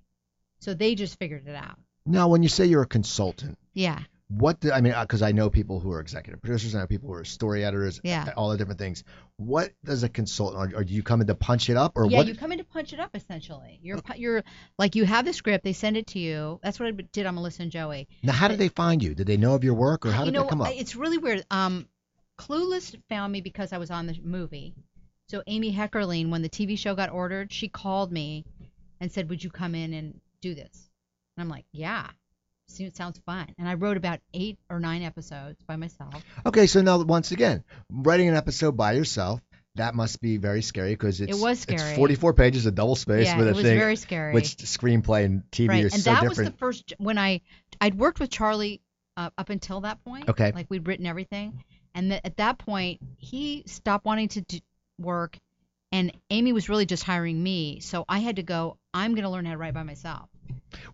[0.60, 1.78] So they just figured it out.
[2.06, 4.00] now when you say you're a consultant, Yeah.
[4.28, 7.08] what do, I mean because I know people who are executive producers, I know people
[7.08, 8.32] who are story editors, Yeah.
[8.36, 9.04] all the different things.
[9.36, 12.06] What does a consultant or, or do you come in to punch it up or
[12.06, 12.26] yeah, what?
[12.26, 13.78] you come in to punch it up essentially.
[13.82, 14.42] You're, you're
[14.78, 16.58] like you have the script, they send it to you.
[16.62, 18.08] That's what I did on Melissa and Joey.
[18.22, 19.14] now how did they find you?
[19.14, 20.72] Did they know of your work or how you did know, that come up?
[20.74, 21.44] It's really weird.
[21.50, 21.86] Um,
[22.38, 24.74] Clueless found me because I was on the movie.
[25.28, 28.44] So Amy Heckerling, when the TV show got ordered, she called me
[29.00, 30.90] and said, "Would you come in and do this?"
[31.36, 32.08] And I'm like, "Yeah."
[32.78, 33.46] It sounds fun.
[33.58, 36.22] And I wrote about eight or nine episodes by myself.
[36.44, 39.40] Okay, so now once again, writing an episode by yourself.
[39.76, 43.38] That must be very scary because it's was It's 44 pages of double space yeah,
[43.38, 44.34] with it a was thing, very scary.
[44.34, 46.38] which screenplay and TV right, is and so that different.
[46.38, 47.40] was the first when I
[47.80, 48.82] I'd worked with Charlie
[49.16, 50.28] uh, up until that point.
[50.28, 50.52] Okay.
[50.54, 51.64] Like we'd written everything,
[51.94, 54.58] and th- at that point he stopped wanting to do
[54.98, 55.38] work,
[55.92, 57.80] and Amy was really just hiring me.
[57.80, 58.78] So I had to go.
[58.92, 60.28] I'm going to learn how to write by myself.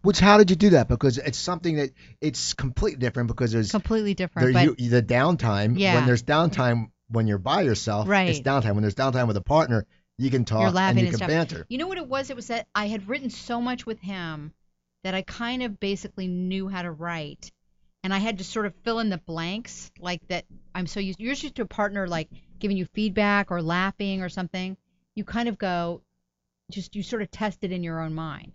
[0.03, 0.89] Which how did you do that?
[0.89, 1.91] Because it's something that
[2.21, 4.53] it's completely different because there's completely different.
[4.53, 5.79] there But you, the downtime.
[5.79, 5.97] Yeah.
[5.97, 8.29] When there's downtime when you're by yourself, right.
[8.29, 8.75] it's downtime.
[8.75, 9.87] When there's downtime with a partner,
[10.19, 11.29] you can talk You're and laughing you and can stuff.
[11.29, 11.67] banter.
[11.69, 12.31] You know what it was?
[12.31, 14.53] It was that I had written so much with him
[15.03, 17.51] that I kind of basically knew how to write.
[18.03, 20.45] And I had to sort of fill in the blanks like that.
[20.75, 21.21] I'm so used.
[21.21, 22.29] You're used to a partner like
[22.59, 24.77] giving you feedback or laughing or something.
[25.15, 26.03] You kind of go,
[26.71, 28.53] just you sort of test it in your own mind.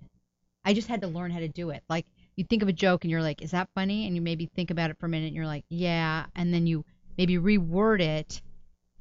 [0.65, 1.83] I just had to learn how to do it.
[1.89, 2.05] Like
[2.35, 4.05] you think of a joke and you're like, is that funny?
[4.05, 6.25] And you maybe think about it for a minute and you're like, yeah.
[6.35, 6.85] And then you
[7.17, 8.41] maybe reword it.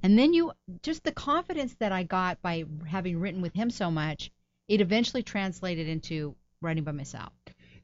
[0.02, 0.52] And then you
[0.82, 4.30] just the confidence that I got by having written with him so much,
[4.68, 7.32] it eventually translated into writing by myself.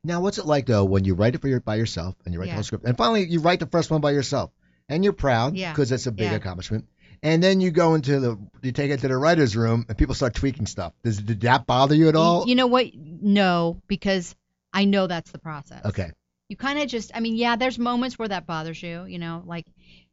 [0.04, 2.38] Now, what's it like though when you write it for your, by yourself and you
[2.38, 4.50] write the whole script, and finally you write the first one by yourself,
[4.88, 5.72] and you're proud Yeah.
[5.72, 6.36] because that's a big Yeah.
[6.36, 6.86] accomplishment.
[7.24, 10.14] And then you go into the, you take it to the writer's room, and people
[10.14, 10.92] start tweaking stuff.
[11.02, 12.46] Does did that bother you at all?
[12.46, 12.88] You know what?
[12.94, 14.36] No, because
[14.74, 15.84] I know that's the process.
[15.86, 16.12] okay.
[16.50, 19.42] You kind of just, I mean, yeah, there's moments where that bothers you, you know,
[19.46, 19.64] like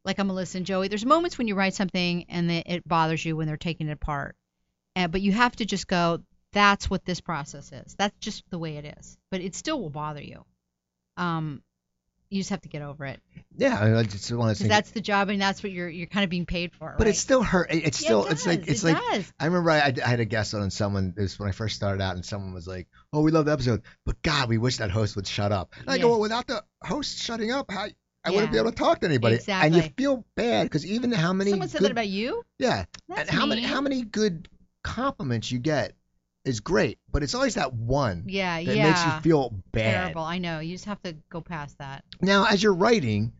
[0.02, 0.88] like I'm Melissa and Joey.
[0.88, 3.92] There's moments when you write something and it, it bothers you when they're taking it
[3.92, 4.34] apart.
[4.96, 6.20] Uh, but you have to just go,
[6.52, 7.94] that's what this process is.
[7.96, 9.18] That's just the way it is.
[9.30, 10.44] But it still will bother you.
[11.18, 11.62] Um,
[12.32, 13.20] you just have to get over it
[13.56, 14.68] Yeah, I, mean, I just want to say.
[14.68, 16.94] that's the job and that's what you're you're kind of being paid for.
[16.96, 17.14] But right?
[17.14, 17.70] it still hurt.
[17.70, 18.24] It- It's Yeah, still.
[18.26, 18.66] it it's like.
[18.66, 18.96] It's it like.
[19.12, 19.32] does.
[19.38, 22.02] I remember I, I had a guest on and someone this when I first started
[22.02, 24.90] out and someone was like, "Oh, we love the episode, but God, we wish that
[24.90, 27.86] host would shut up." And I go, "Well, without the host shutting up, how
[28.24, 29.66] I wouldn't be able to talk to anybody." exactly.
[29.66, 32.42] And you feel bad because even how many Someone said good, that about you.
[32.58, 34.48] yeah, That's and how many how many good
[34.82, 35.94] compliments you get
[36.44, 38.88] is great, but it's always that one Yeah, that yeah.
[38.88, 39.92] makes you feel bad.
[40.04, 40.22] Terrible.
[40.22, 40.58] I know.
[40.60, 42.04] You just have to go past that.
[42.20, 43.32] Now, as you're writing,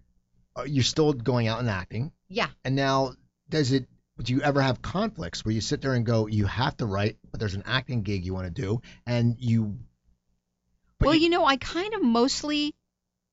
[0.67, 2.13] you're still going out and acting.
[2.29, 2.49] Yeah.
[2.65, 3.15] And now,
[3.49, 3.87] does it?
[4.23, 7.17] Do you ever have conflicts where you sit there and go, you have to write,
[7.31, 9.79] but there's an acting gig you want to do, and you?
[11.01, 12.75] well, you, know, I kind of mostly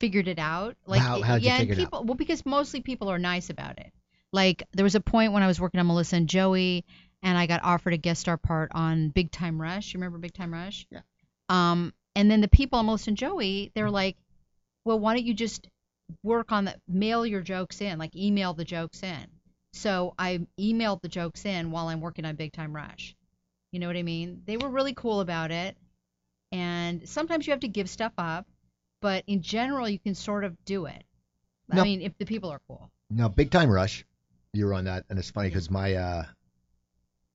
[0.00, 0.76] figured it out.
[0.86, 1.84] Like, How- how'd you yeah, and figure it out?
[1.84, 2.04] people.
[2.04, 3.92] Well, because mostly people are nice about it.
[4.32, 6.84] Like, there was a point when I was working on Melissa and Joey,
[7.22, 9.92] and I got offered a guest star part on Big Time Rush.
[9.92, 10.86] You remember Big Time Rush?
[10.90, 11.00] Yeah.
[11.48, 14.16] Um, and then the people on Melissa and Joey, they're like,
[14.84, 15.66] well, why don't you just
[16.22, 19.26] work on the mail your jokes in, like email the jokes in.
[19.72, 23.14] So I emailed the jokes in while I'm working on Big Time Rush.
[23.72, 24.42] You know what I mean?
[24.46, 25.76] They were really cool about it.
[26.50, 28.46] And sometimes you have to give stuff up,
[29.00, 31.04] but in general, you can sort of do it.
[31.68, 31.80] No.
[31.80, 32.90] I mean, if the people are cool.
[33.10, 34.04] now, Big Time Rush,
[34.52, 36.24] you were on that, and it's funny because my uh,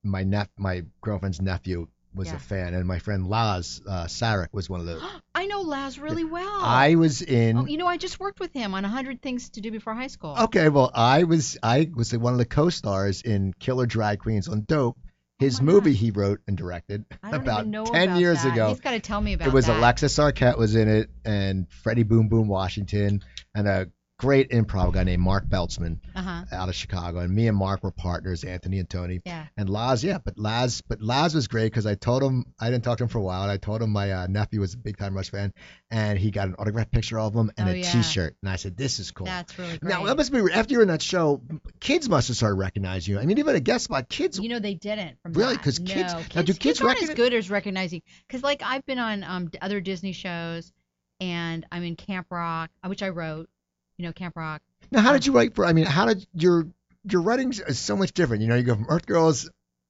[0.05, 2.35] my nep my girlfriend's nephew was Yeah.
[2.35, 5.01] a fan, and my friend Laz uh, Sarek was one of the.
[5.35, 6.61] I know Laz really well.
[6.63, 7.57] I was in.
[7.57, 9.93] oh, you know, I just worked with him on a 100 Things to Do Before
[9.93, 10.35] High School.
[10.43, 14.61] Okay, well, I was I was one of the co-stars in Killer Drag Queens on
[14.61, 14.97] Dope,
[15.39, 18.19] his Oh my movie he wrote and directed I don't about even know 10 about
[18.21, 18.53] years that.
[18.53, 18.69] ago.
[18.69, 19.77] He's got to tell me about It was that.
[19.77, 23.21] Alexis Arquette was in it, and Freddie Boom Boom Washington,
[23.53, 23.87] and a
[24.17, 26.45] great improv guy named Mark Beltzman Uh-huh.
[26.51, 27.19] out of Chicago.
[27.19, 29.19] And me and Mark were partners, Anthony and Tony.
[29.25, 29.45] Yeah.
[29.57, 32.85] And Laz, yeah, but Laz, but Laz was great because I told him I didn't
[32.85, 33.43] talk to him for a while.
[33.43, 35.53] And I told him my uh, nephew was a big time Rush fan,
[35.91, 38.01] and he got an autographed picture of him and Oh, a yeah.
[38.01, 39.89] shirt And I said, "This is cool." That's really great.
[39.91, 41.41] Now that must be after you're in that show,
[41.81, 43.19] kids must have started recognizing you.
[43.19, 44.39] I mean, even a guest spot, kids.
[44.39, 45.55] You know they didn't from Really?
[45.55, 45.63] that.
[45.63, 45.93] 'Cause no.
[45.93, 49.49] kids- now, do kids aren't as good as recognizing because like I've been on um
[49.61, 50.71] other Disney shows
[51.19, 53.49] and I'm in Camp Rock, uh, which I wrote.
[53.97, 54.61] You know Camp Rock.
[54.91, 55.65] Now, how did you write for?
[55.65, 56.67] I mean, how did your
[57.09, 58.41] your writing is so much different?
[58.41, 59.49] You know, you go from Earth Girls,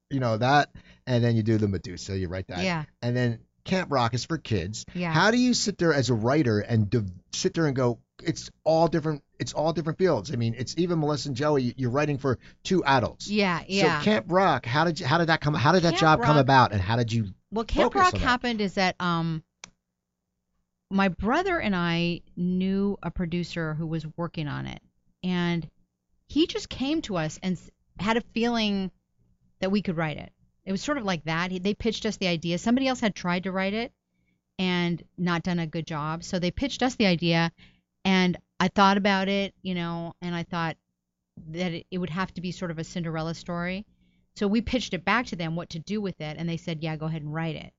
[0.09, 0.69] you know that,
[1.07, 2.17] and then you do the Medusa.
[2.17, 4.85] You write that, Yeah, and then Camp Rock is for kids.
[4.93, 5.11] yeah.
[5.11, 7.99] How do you sit there as a writer and div- sit there and go?
[8.23, 9.23] It's all different.
[9.39, 10.31] It's all different fields.
[10.31, 11.73] I mean, it's even Melissa and Joey.
[11.75, 13.27] You're writing for two adults.
[13.27, 13.99] yeah, yeah.
[13.99, 15.53] So Camp Rock, how did you, how did that come?
[15.53, 16.71] How did that Camp job come about?
[16.71, 17.33] And how did you?
[17.51, 19.43] well, Camp Rock happened is that um
[20.89, 24.81] my brother and I knew a producer who was working on it,
[25.23, 25.67] and
[26.27, 27.59] he just came to us and
[27.99, 28.91] had a feeling
[29.59, 30.31] that we could write it.
[30.65, 31.51] It was sort of like that.
[31.51, 32.57] He, they pitched us the idea.
[32.57, 33.91] Somebody else had tried to write it
[34.57, 37.51] and not done a good job, so they pitched us the idea,
[38.03, 40.77] and I thought about it, you know, and I thought
[41.49, 43.85] that it would have to be sort of a Cinderella story.
[44.35, 46.83] So we pitched it back to them what to do with it, and they said,
[46.83, 47.73] "Yeah, go ahead and write it."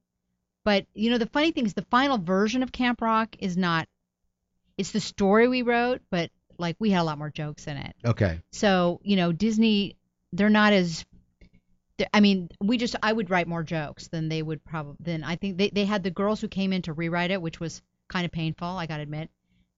[0.67, 3.87] But you know, the funny thing is, the final version of Camp Rock is not.
[4.77, 7.95] It's the story we wrote, but like we had a lot more jokes in it.
[8.05, 8.41] Okay.
[8.51, 9.97] So you know, Disney,
[10.33, 11.05] they're not as.
[11.99, 14.97] they're- I mean, we just I would write more jokes than they would probably.
[14.99, 17.61] Than I think they they had the girls who came in to rewrite it, which
[17.61, 18.67] was kind of painful.
[18.67, 19.31] I gotta admit.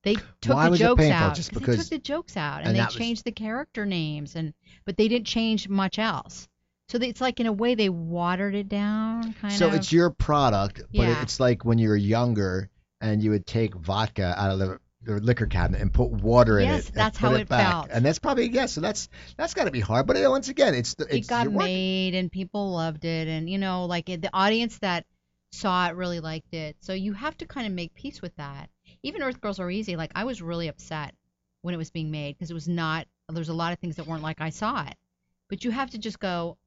[0.04, 1.18] They took Why the was it jokes painful?
[1.22, 3.84] out Just they took the jokes out and, and they that was- changed the character
[3.84, 4.54] names and
[4.86, 6.48] but they didn't change much else.
[6.88, 9.74] So it's like in a way they watered it down, kind So of.
[9.74, 11.22] it's your product, but Yeah.
[11.22, 12.70] it's like when you were younger
[13.00, 16.68] and you would take vodka out of the, the liquor cabinet and put water in
[16.68, 16.86] Yes, it.
[16.88, 17.72] and that's put how it, it back.
[17.72, 17.88] felt.
[17.90, 18.72] And that's probably yes.
[18.72, 20.06] So that's that's got to be hard.
[20.06, 23.58] But once again, it's the it it's got made and people loved it and you
[23.58, 25.04] know like it, the audience that
[25.52, 28.68] saw it really liked it so you have to kind of make peace with that
[29.02, 31.14] even earth girls are easy like i was really upset
[31.62, 34.06] when it was being made because it was not there's a lot of things that
[34.06, 34.94] weren't like i saw it
[35.48, 36.58] but you have to just go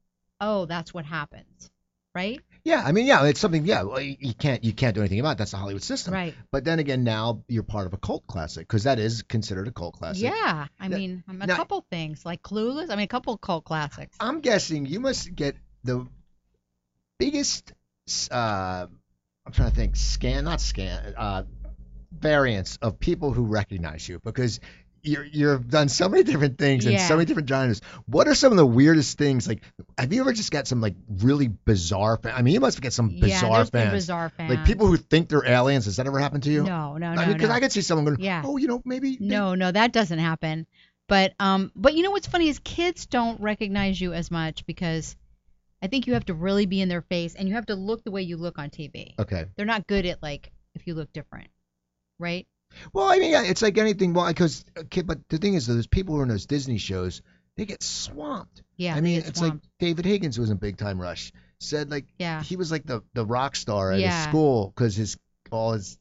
[0.42, 1.72] oh that's what happens
[2.14, 3.66] right Yeah, I mean, yeah, it's something.
[3.66, 5.32] Yeah, well, you can't you can't do anything about.
[5.32, 5.38] it.
[5.40, 6.14] That's the Hollywood system.
[6.14, 9.68] right But then again, now you're part of a cult classic because that is considered
[9.68, 10.24] a cult classic.
[10.24, 13.36] yeah i Now- mean I'm a now- couple things like clueless i mean a couple
[13.38, 16.06] cult classics I'm guessing you must get the
[17.18, 17.72] biggest.
[18.30, 18.88] Uh,
[19.46, 19.96] I'm trying to think.
[19.96, 21.14] Scan, not scan.
[21.18, 21.44] Uh,
[22.12, 24.60] variants of people who recognize you because
[25.04, 27.82] you're you've done so many different things and so many different genres.
[28.06, 29.48] What are some of the weirdest things?
[29.48, 29.64] Like,
[29.98, 32.18] have you ever just got some like really bizarre?
[32.18, 33.94] Fa- I mean, you must get some yeah bizarre been fans.
[33.94, 35.86] bizarre fans Like people who think they're aliens.
[35.86, 36.64] Has that ever happened to you?
[36.64, 37.56] no no no I mean, because no.
[37.56, 38.44] I could see someone going, Yeah.
[38.46, 40.68] "Oh, you know, maybe." No, no, that doesn't happen.
[41.08, 45.16] But um, but you know what's funny is kids don't recognize you as much because
[45.82, 48.04] I think you have to really be in their face and you have to look
[48.04, 49.16] the way you look on TV.
[49.20, 49.46] Okay.
[49.56, 51.48] They're not good at like if you look different,
[52.20, 52.48] right?
[52.94, 54.14] Well, I mean, yeah, it's like anything.
[54.14, 57.22] Well, because okay, but the thing is, those people who are in those Disney shows,
[57.58, 58.64] they get swamped.
[58.78, 59.66] Yeah, I mean, it's swamped.
[59.66, 61.32] like David Higgins who was in Big Time Rush.
[61.60, 62.42] Said like Yeah.
[62.42, 64.30] he was like the the rock star at his Yeah.
[64.30, 65.18] school because his
[65.52, 65.98] all his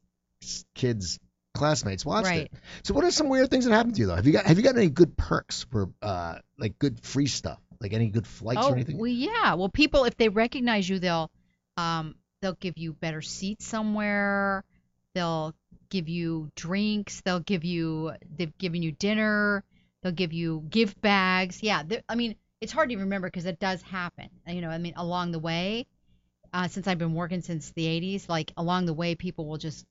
[0.75, 1.19] kids
[1.53, 2.43] classmates watched Right.
[2.43, 2.53] it.
[2.85, 4.17] So what are some weird things that happened to you though?
[4.17, 7.61] Have you got have you got any good perks for uh like good free stuff?
[7.81, 8.97] Like any good flights oh, or anything?
[8.99, 9.55] well, yeah.
[9.55, 11.31] Well, people if they recognize you, they'll
[11.77, 14.65] um they'll give you better seats somewhere.
[15.15, 15.55] They'll
[15.91, 17.21] give you drinks.
[17.21, 19.63] They'll give you they've given you dinner.
[20.03, 21.63] They'll give you gift bags.
[21.63, 24.29] Yeah, I mean it's hard to remember because it does happen.
[24.47, 25.87] You know, I mean along the way,
[26.53, 29.85] uh, since I've been working since the 80s, like along the way, people will just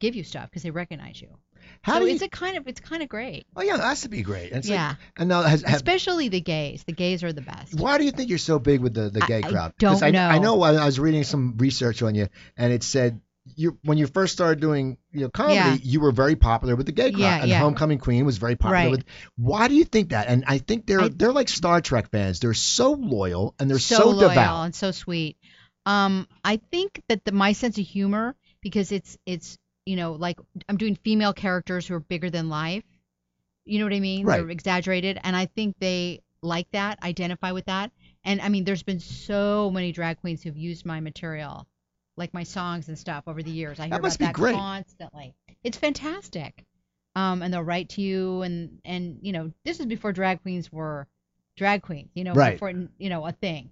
[0.00, 1.28] give you stuff because they recognize you.
[1.82, 2.14] How so do you?
[2.14, 3.46] it's a kind of it's kind of great.
[3.56, 4.52] oh yeah, that has to be great.
[4.52, 6.82] It's like- yeah, and now has, have, especially the gays.
[6.84, 7.78] The gays are the best.
[7.78, 9.74] Why do you think you're so big with the, the I- gay I crowd?
[9.78, 10.26] don't I, know.
[10.26, 13.20] I know I I was reading some research on you, and it said
[13.56, 15.76] you when you first started doing you know comedy, Yeah.
[15.82, 17.58] you were very popular with the gay crowd, Yeah, and yeah.
[17.58, 18.90] Homecoming Queen was very popular Right.
[18.90, 19.04] with.
[19.36, 20.28] Why do you think that?
[20.28, 22.38] And I think they're I- they're like Star Trek fans.
[22.40, 24.64] They're so loyal and they're so, so, loyal devout.
[24.66, 25.36] and so sweet.
[25.86, 30.38] Um, I think that the my sense of humor because it's it's you know like
[30.68, 32.84] I'm doing female characters who are bigger than life.
[33.64, 34.24] You know what I mean?
[34.26, 34.38] Right.
[34.38, 37.92] They're exaggerated, and I think they like that, identify with that.
[38.24, 41.66] And I mean, there's been so many drag queens who've used my material,
[42.16, 43.80] like my songs and stuff, over the years.
[43.80, 44.54] I hear That about that great.
[44.54, 45.34] constantly.
[45.64, 46.64] It's fantastic.
[47.14, 50.72] Um, and they'll write to you, and and you know, this is before drag queens
[50.72, 51.06] were
[51.56, 52.10] drag queens.
[52.14, 52.54] You know, Right.
[52.54, 53.70] before you know a thing,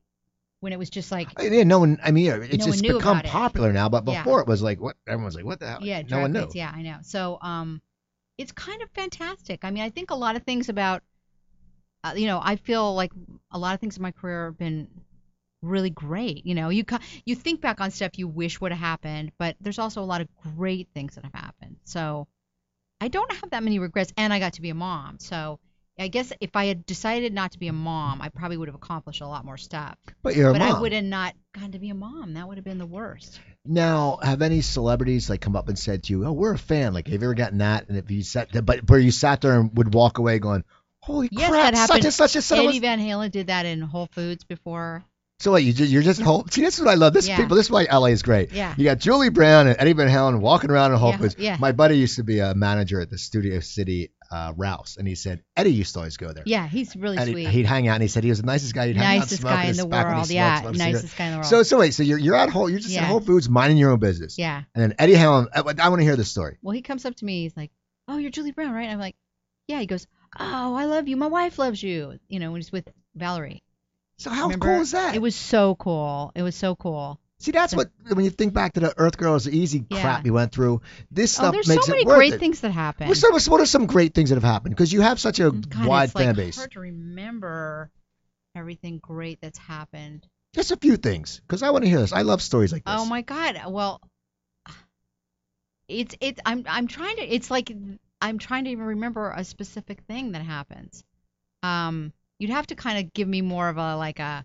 [0.61, 1.99] when it was just like I- yeah, no one.
[2.03, 3.30] I mean, it's No become about it.
[3.30, 3.88] popular now.
[3.88, 4.22] But Yeah.
[4.22, 5.78] before it was like what everyone's like, what the hell?
[5.82, 6.38] yeah, no drag one knew.
[6.41, 6.55] queens.
[6.55, 6.99] Yeah, I know.
[7.03, 7.80] So um,
[8.36, 9.64] it's kind of fantastic.
[9.64, 11.03] I mean, I think a lot of things about,
[12.05, 13.12] uh, you know, I feel like
[13.51, 14.88] a lot of things in my career have been
[15.63, 16.47] really great.
[16.47, 16.85] You know, you
[17.25, 20.21] you think back on stuff you wish would have happened, but there's also a lot
[20.21, 21.77] of great things that have happened.
[21.85, 22.27] So
[23.01, 25.19] I don't have that many regrets, and I got to be a mom.
[25.19, 25.59] So
[25.99, 28.75] I guess if I had decided not to be a mom, I probably would have
[28.75, 29.97] accomplished a lot more stuff.
[30.23, 32.35] But you're a but I would have not gotten to be a mom.
[32.35, 33.39] That would have been the worst.
[33.67, 36.95] Now, have any celebrities like come up and said to you, "Oh, we're a fan"?
[36.95, 37.89] Like, have you ever gotten that?
[37.89, 40.65] And if you sat, but where you sat there and would walk away going,
[41.01, 42.05] "Holy Yes, crap, that such happened.
[42.07, 45.05] and such a son of a-" Eddie Van Halen did that in Whole Foods before.
[45.41, 45.64] So what?
[45.64, 46.47] You just, you're just at whole.
[46.51, 47.12] See, this is what I love.
[47.14, 47.38] This Yeah.
[47.38, 47.57] people.
[47.57, 48.53] This is why LA is great.
[48.53, 48.74] Yeah.
[48.76, 51.36] You got Julie Brown and Eddie Van Halen walking around in Whole Foods.
[51.38, 51.57] yeah.
[51.59, 55.14] My buddy used to be a manager at the Studio City uh, Ralphs, and he
[55.16, 56.45] said Eddie used to always go there.
[56.47, 57.49] Yeah, he's really And sweet.
[57.49, 58.86] he, he'd hang out, and he said he was the nicest guy.
[58.88, 60.30] He'd hang out, nicest guy in the and world.
[60.30, 61.47] Yeah, nicest guy in the world.
[61.47, 63.07] So so wait, so you're you're at Whole, you're just at Yeah.
[63.09, 64.38] Whole Foods minding your own business.
[64.38, 64.62] yeah.
[64.74, 66.59] And then Eddie Helen, I, I want to hear this story.
[66.62, 67.43] Well, he comes up to me.
[67.43, 67.72] He's like,
[68.07, 69.16] "Oh, you're Julie Brown, right?" I'm like,
[69.68, 70.07] "Yeah." He goes,
[70.38, 71.16] "Oh, I love you.
[71.16, 72.86] My wife loves you." You know, when he's with
[73.16, 73.62] Valerie.
[74.21, 74.66] So how Remember?
[74.66, 75.14] cool is that?
[75.14, 76.31] It was so cool.
[76.35, 77.18] It was so cool.
[77.39, 80.03] See, that's what when you think back to the Earth Girls, the easy Yeah.
[80.03, 80.83] crap you went through.
[81.11, 82.41] This Oh, stuff there's makes so many it worth great it.
[82.41, 83.09] things that happen.
[83.09, 84.75] What's some, what are some great things that have happened?
[84.75, 86.57] Because you have such a God, wide it's like fan base.
[86.57, 87.91] hard to remember
[88.55, 90.27] everything great that's happened.
[90.55, 92.12] Just a few things, because I want to hear this.
[92.12, 92.95] I love stories like this.
[92.95, 93.59] Oh my god.
[93.68, 94.03] Well,
[95.89, 97.73] it's it's I'm I'm trying to it's like
[98.21, 101.05] I'm trying to even remember a specific thing that happens.
[101.62, 104.45] Um you'd have to kind of give me more of a like a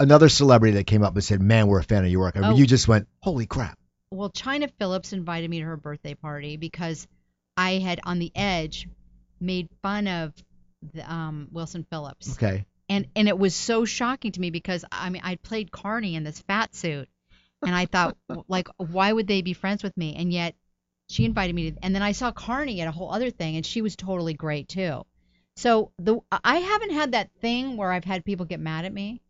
[0.00, 2.44] Another celebrity that came up and said, "Man, we're a fan of your work," and
[2.44, 2.56] Oh.
[2.56, 3.78] you just went, "Holy crap!"
[4.10, 7.06] well Chynna Phillips invited me to her birthday party because
[7.56, 8.88] I had on the edge
[9.40, 10.32] made fun of
[10.92, 12.32] the, um Wilson Phillips.
[12.32, 12.64] Okay.
[12.88, 16.24] and and it was so shocking to me because I mean I played Carnie in
[16.24, 17.08] this fat suit,
[17.64, 18.16] and I thought
[18.48, 20.16] like why would they be friends with me?
[20.16, 20.56] And yet
[21.08, 23.64] she invited me to, and then I saw Carnie at a whole other thing, and
[23.64, 25.04] she was totally great too.
[25.56, 29.20] So the I haven't had that thing where I've had people get mad at me.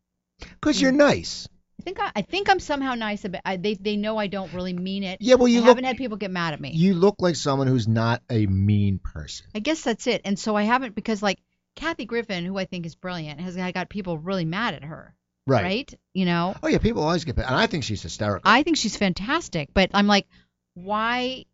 [0.41, 1.49] Because you're nice.
[1.81, 3.43] I think I, I think I'm somehow nice about.
[3.45, 5.19] I, they they know I don't really mean it.
[5.21, 6.71] Yeah, well, you I look haven't had people get mad at me.
[6.73, 9.47] you look like someone who's not a mean person.
[9.55, 10.23] I guess that's it.
[10.25, 11.39] And so I haven't because like
[11.77, 15.15] Kathy Griffin, who I think is brilliant, has I got people really mad at her.
[15.47, 15.63] Right.
[15.63, 15.95] Right?
[16.15, 18.51] You know, Oh yeah, people always get, and I think she's hysterical.
[18.51, 20.27] I think she's fantastic, but I'm like,
[20.73, 21.45] why?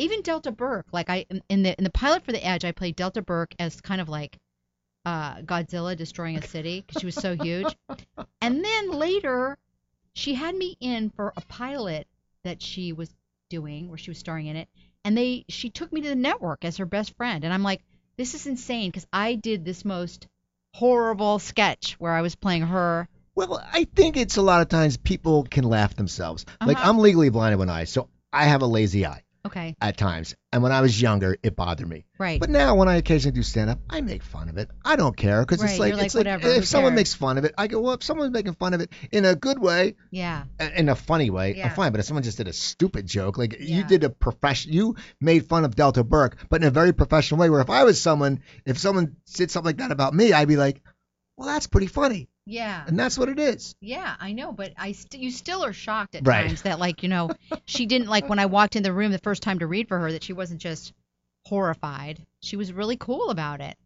[0.00, 2.96] Even Delta Burke, like I in- the in the pilot for The Edge, I played
[2.96, 4.38] Delta Burke as kind of like
[5.04, 7.76] uh, Godzilla destroying a city because she was so huge.
[8.42, 9.58] And then later,
[10.14, 12.08] she had me in for a pilot
[12.42, 13.14] that she was
[13.50, 14.68] doing where she was starring in it,
[15.04, 17.82] and they she took me to the network as her best friend, and I'm like,
[18.16, 20.26] this is insane because I did this most
[20.72, 23.06] horrible sketch where I was playing her.
[23.34, 26.46] Well, I think it's a lot of times people can laugh themselves.
[26.64, 26.88] Like Uh-huh.
[26.88, 30.34] I'm legally blind in one eye, so I have a lazy eye Okay, at times.
[30.52, 32.04] And when I was younger, it bothered me.
[32.18, 32.38] right.
[32.38, 34.68] But now, when I occasionally do stand up, I make fun of it.
[34.84, 36.96] I don't care because Right, it's like you're like, it's like whatever, if someone cares?
[36.98, 39.34] makes fun of it, I go, well, if someone's making fun of it in a
[39.34, 40.44] good way, yeah.
[40.76, 41.68] in a funny way, uh, Yeah.
[41.68, 41.90] I'm fine.
[41.92, 43.86] But if someone just did a stupid joke, like you Yeah.
[43.86, 47.48] did a profession, you made fun of Delta Burke, but in a very professional way.
[47.48, 50.56] Where if I was someone, if someone did something like that about me, I'd be
[50.56, 50.82] like,
[51.38, 52.84] well, that's pretty funny, Yeah.
[52.86, 53.74] and that's what it is.
[53.80, 56.46] Yeah, I know, but I st- you still are shocked at Right.
[56.46, 57.30] times that like, you know,
[57.66, 59.98] she didn't like when I walked in the room the first time to read for
[59.98, 60.92] her that she wasn't just
[61.46, 62.24] horrified.
[62.40, 63.76] She was really cool about it.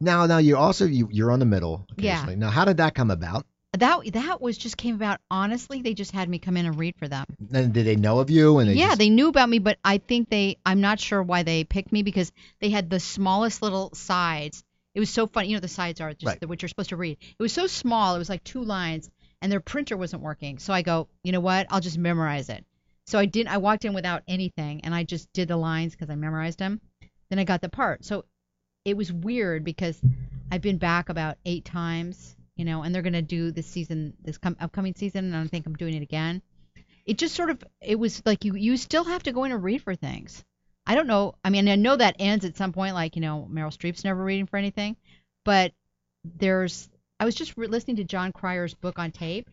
[0.00, 2.24] Now, now you also you you're on the middle Yeah.
[2.36, 3.46] Now, how did that come about?
[3.72, 6.94] That that was just came about honestly, they just had me come in and read
[6.98, 7.26] for them.
[7.52, 8.58] And did they know of you?
[8.58, 11.22] And they yeah, just, they knew about me, but I think they I'm not sure
[11.22, 14.64] why they picked me because they had the smallest little sides.
[14.96, 16.40] It was so funny, you know the sides are just Right.
[16.40, 17.18] the, what you're supposed to read.
[17.20, 19.10] It was so small, it was like two lines
[19.42, 20.58] and their printer wasn't working.
[20.58, 21.66] So I go, you know what?
[21.68, 22.64] I'll just memorize it.
[23.06, 26.08] So I didn't I walked in without anything and I just did the lines cuz
[26.08, 26.80] I memorized them.
[27.28, 28.06] Then I got the part.
[28.06, 28.24] So
[28.86, 30.00] it was weird because
[30.50, 34.14] I've been back about 8 times, you know, and they're going to do this season
[34.22, 36.40] this com- upcoming season and I think I'm doing it again
[37.04, 39.62] it just sort of it was like you you still have to go in and
[39.62, 40.42] read for things.
[40.86, 41.34] I don't know.
[41.44, 44.22] I mean, I know that ends at some point, like you know, Meryl Streep's never
[44.22, 44.96] reading for anything,
[45.44, 45.72] but
[46.24, 46.88] there's.
[47.18, 49.48] I was just re- listening to Jon Cryer's book on tape,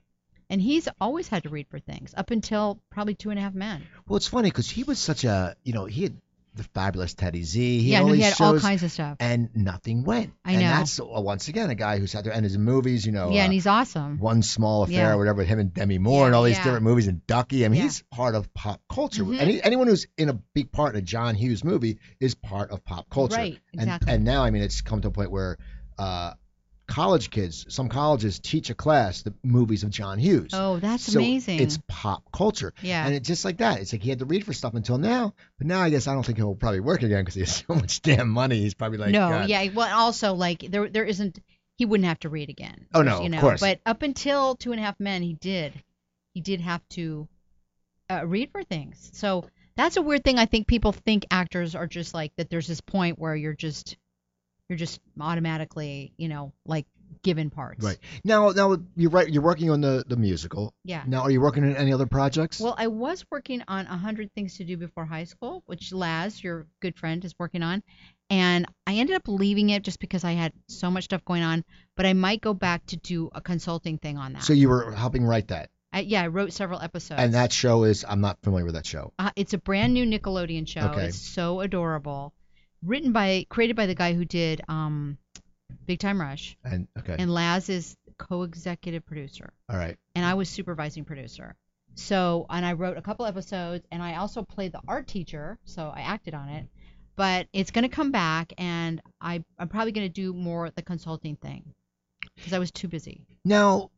[0.50, 3.54] and he's always had to read for things up until probably Two and a Half
[3.54, 3.84] Men.
[4.08, 6.18] Well, it's funny because he was such a you know he had
[6.56, 7.80] the fabulous Teddy Z.
[7.80, 9.18] He yeah, had all no, he had all kinds of stuff.
[9.20, 10.34] and nothing went.
[10.46, 10.60] I know.
[10.60, 13.06] And that's uh, once again a guy who's had there end his movies.
[13.06, 13.32] You know.
[13.32, 14.20] yeah, uh, and he's awesome.
[14.20, 15.14] one small affair, Yeah.
[15.14, 16.64] or whatever, with him and Demi Moore Yeah, and all these yeah.
[16.64, 17.66] different movies and Ducky.
[17.66, 19.24] I mean, he's part of pop culture.
[19.24, 19.40] Mhm.
[19.40, 22.84] Any, anyone who's in a big part in a John Hughes movie is part of
[22.86, 23.36] pop culture.
[23.38, 24.14] Right, And, exactly.
[24.14, 25.58] and now, I mean, it's come to a point where
[25.98, 26.34] uh,
[26.94, 30.52] college kids, some colleges teach a class the movies of John Hughes.
[30.54, 31.60] Oh, that's so amazing.
[31.60, 32.72] It's pop culture.
[32.84, 33.04] yeah.
[33.04, 33.80] And it's just like that.
[33.80, 36.14] It's like he had to read for stuff until now, but now I guess I
[36.14, 38.60] don't think he'll probably work again because he has so much damn money.
[38.60, 39.50] He's probably like, no, God.
[39.50, 39.68] yeah.
[39.74, 41.40] Well, also like there there isn't
[41.78, 42.86] he wouldn't have to read again.
[42.94, 43.42] Oh, no, you of know.
[43.42, 43.60] course.
[43.60, 45.74] But up until Two and a Half Men, he did
[46.36, 47.28] he did have to
[48.08, 49.10] uh, read for things.
[49.14, 50.38] So that's a weird thing.
[50.38, 52.52] I think people think actors are just like that.
[52.52, 53.98] There's this point where you're just
[54.74, 56.88] you're just automatically you know like
[57.22, 57.84] given parts.
[57.84, 57.98] Right.
[58.24, 59.30] Now, now you're right.
[59.30, 60.74] You're working on the the musical.
[60.84, 61.04] Yeah.
[61.06, 62.60] Now, are you working on any other projects?
[62.60, 66.44] Well, I was working on a hundred things to do before high school, which Laz,
[66.44, 67.84] your good friend, is working on,
[68.32, 71.64] and I ended up leaving it just because I had so much stuff going on.
[71.96, 74.44] But I might go back to do a consulting thing on that.
[74.44, 77.22] so you were helping write that, I, yeah, I wrote several episodes.
[77.22, 79.14] and that show is I'm not familiar with that show.
[79.20, 80.88] uh, it's a brand new Nickelodeon show.
[80.88, 81.06] Okay.
[81.06, 82.34] It's so adorable,
[82.86, 85.18] written by, created by the guy who did um,
[85.86, 89.54] Big Time Rush, And okay, and Laz is co-executive producer.
[89.70, 89.98] all right.
[90.16, 91.56] and I was supervising producer.
[91.96, 95.92] So, and I wrote a couple episodes, and I also played the art teacher, so
[95.96, 96.68] I acted on it.
[97.16, 100.82] But it's going to come back, and I, I'm probably going to do more the
[100.82, 101.64] consulting thing
[102.36, 103.22] because I was too busy.
[103.46, 103.92] Now,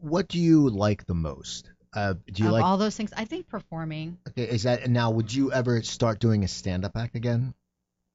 [0.00, 1.71] what do you like the most?
[1.94, 2.64] Uh, do you of like?
[2.64, 4.18] all those things, I think performing.
[4.28, 5.10] okay, is that now?
[5.10, 7.54] Would you ever start doing a stand-up act again,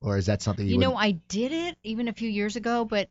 [0.01, 0.73] or is that something you?
[0.73, 3.09] You know, I did it even a few years ago, but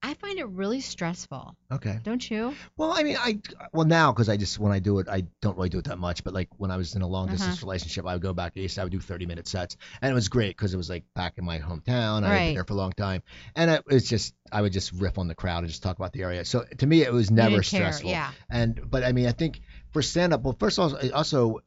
[0.00, 1.56] I find it really stressful.
[1.72, 1.98] okay.
[2.04, 2.54] Don't you?
[2.76, 3.40] Well, I mean, I
[3.72, 5.98] well now because I just when I do it, I don't really do it that
[5.98, 6.22] much.
[6.24, 7.66] But like when I was in a long distance Uh-huh.
[7.66, 8.78] relationship, I would go back east.
[8.78, 11.34] I would do 30 minute sets, and it was great because it was like back
[11.38, 12.22] in my hometown.
[12.24, 13.22] I had been there for a long time,
[13.56, 16.12] and it was just I would just riff on the crowd and just talk about
[16.12, 16.44] the area.
[16.44, 18.10] So to me, it was never didn't care, stressful.
[18.10, 18.30] Yeah.
[18.50, 19.60] And but I mean, I think
[19.92, 21.60] for stand up, well, first of all, also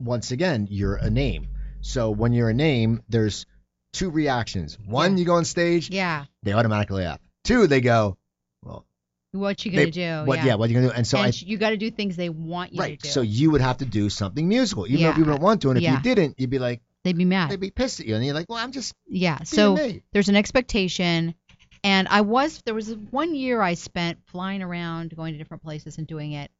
[0.00, 1.48] once again, you're a name.
[1.80, 3.46] So when you're a name, there's
[3.92, 4.76] two reactions.
[4.84, 5.18] One, Yeah.
[5.20, 6.24] you go on stage, Yeah.
[6.42, 7.20] they automatically laugh.
[7.44, 8.18] Two, they go,
[8.62, 8.84] well,
[9.32, 10.22] what you gonna They- do?
[10.24, 10.44] what?
[10.44, 10.54] yeah.
[10.56, 10.92] what you gonna do?
[10.92, 12.98] And so and I you got to do things they want you right.
[12.98, 13.08] to do.
[13.08, 13.12] Right.
[13.14, 15.68] So you would have to do something musical, even though if you don't want to.
[15.70, 15.96] And if Yeah.
[15.96, 17.50] you didn't, you'd be like, They'd be mad.
[17.50, 19.42] they'd be pissed at you, and you're like, well, I'm just yeah.
[19.44, 20.02] So me.
[20.12, 21.34] there's an expectation,
[21.84, 25.98] and I was there was one year I spent flying around, going to different places
[25.98, 26.50] and doing it.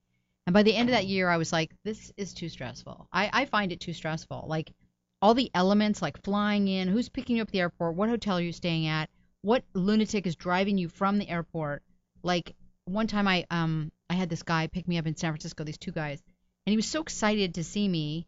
[0.46, 3.08] And by the end of that year, I was like, this is too stressful.
[3.12, 4.46] I, I find it too stressful.
[4.46, 4.72] Like
[5.20, 8.38] all the elements, like flying in, who's picking you up at the airport, what hotel
[8.38, 9.10] are you staying at,
[9.42, 11.82] what lunatic is driving you from the airport.
[12.22, 15.64] Like one time, I um I had this guy pick me up in San Francisco.
[15.64, 16.22] These two guys,
[16.66, 18.26] and he was so excited to see me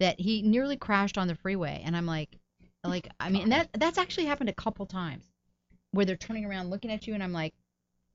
[0.00, 1.82] that he nearly crashed on the freeway.
[1.84, 2.36] And I'm like,
[2.84, 5.24] like I mean, that that's actually happened a couple times
[5.92, 7.54] where they're turning around looking at you, and I'm like,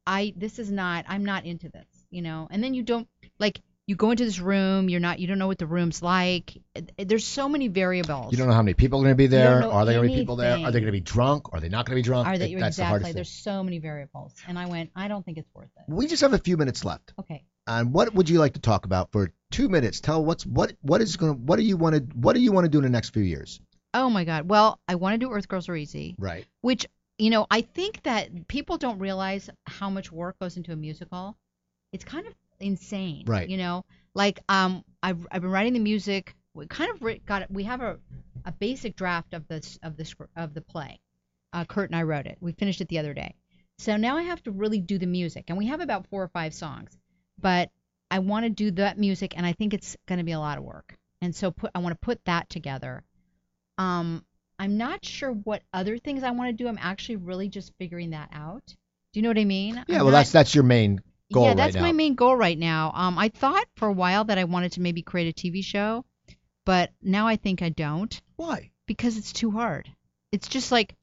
[0.06, 2.48] I this is not I'm not into this, you know.
[2.52, 3.08] And then you don't
[3.40, 6.62] like you go into this room, you're not you don't know what the room's like.
[6.98, 8.32] There's so many variables.
[8.32, 9.68] You don't know how many people are going to be there.
[9.68, 10.54] Are there going to be people there?
[10.58, 11.54] Are they going to be drunk?
[11.54, 12.28] Are they not going to be drunk?
[12.28, 13.10] Are you're That's the hardest exactly?
[13.10, 13.16] thing.
[13.16, 15.84] There's so many variables, and I went, I don't think it's worth it.
[15.92, 17.14] We just have a few minutes left.
[17.20, 17.44] Okay.
[17.68, 20.00] And what would you like to talk about for two minutes?
[20.02, 22.66] Tell what's what what is going what do you want to what do you want
[22.66, 23.62] to do in the next few years?
[23.94, 24.50] Oh my God.
[24.50, 26.46] Well, I want to do Earth Girls Are Easy, Right.
[26.62, 26.88] which
[27.18, 31.38] you know I think that people don't realize how much work goes into a musical.
[31.92, 33.50] It's kind of insane, Right.
[33.50, 36.36] You know, like um, I've I've been writing the music.
[36.54, 37.50] We kind of writ- got.
[37.52, 37.98] We have a
[38.46, 41.00] a basic draft of this of the of the play.
[41.54, 42.38] Uh, Kurt and I wrote it.
[42.40, 43.36] We finished it the other day.
[43.80, 46.28] So now I have to really do the music, and we have about four or
[46.28, 46.96] five songs,
[47.40, 47.72] but
[48.10, 50.58] I want to do that music, and I think it's going to be a lot
[50.58, 50.96] of work.
[51.22, 53.04] And so put I want to put that together.
[53.78, 54.24] Um,
[54.60, 56.68] I'm not sure what other things I want to do.
[56.68, 58.66] I'm actually really just figuring that out.
[58.68, 59.76] Do you know what I mean?
[59.76, 59.84] Yeah.
[60.00, 61.02] I'm well, not- that's that's your main
[61.32, 62.92] goal yeah, that's my main goal right now.
[62.94, 66.06] Um, I thought for a while that I wanted to maybe create a TV show,
[66.66, 68.72] but now I think I don't Why?
[68.86, 69.90] because it's too hard.
[70.32, 70.96] It's just like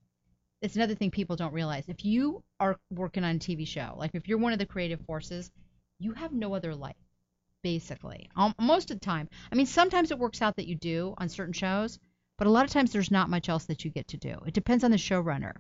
[0.61, 1.85] it's another thing people don't realize.
[1.89, 5.01] If you are working on a TV show, like if you're one of the creative
[5.03, 5.51] forces,
[5.99, 6.97] you have no other life,
[7.63, 8.29] basically.
[8.37, 9.29] Um, most of the time.
[9.53, 11.99] I mean, sometimes it works out that you do on certain shows,
[12.37, 14.37] but a lot of times there's not much else that you get to do.
[14.47, 15.55] It depends on the showrunner,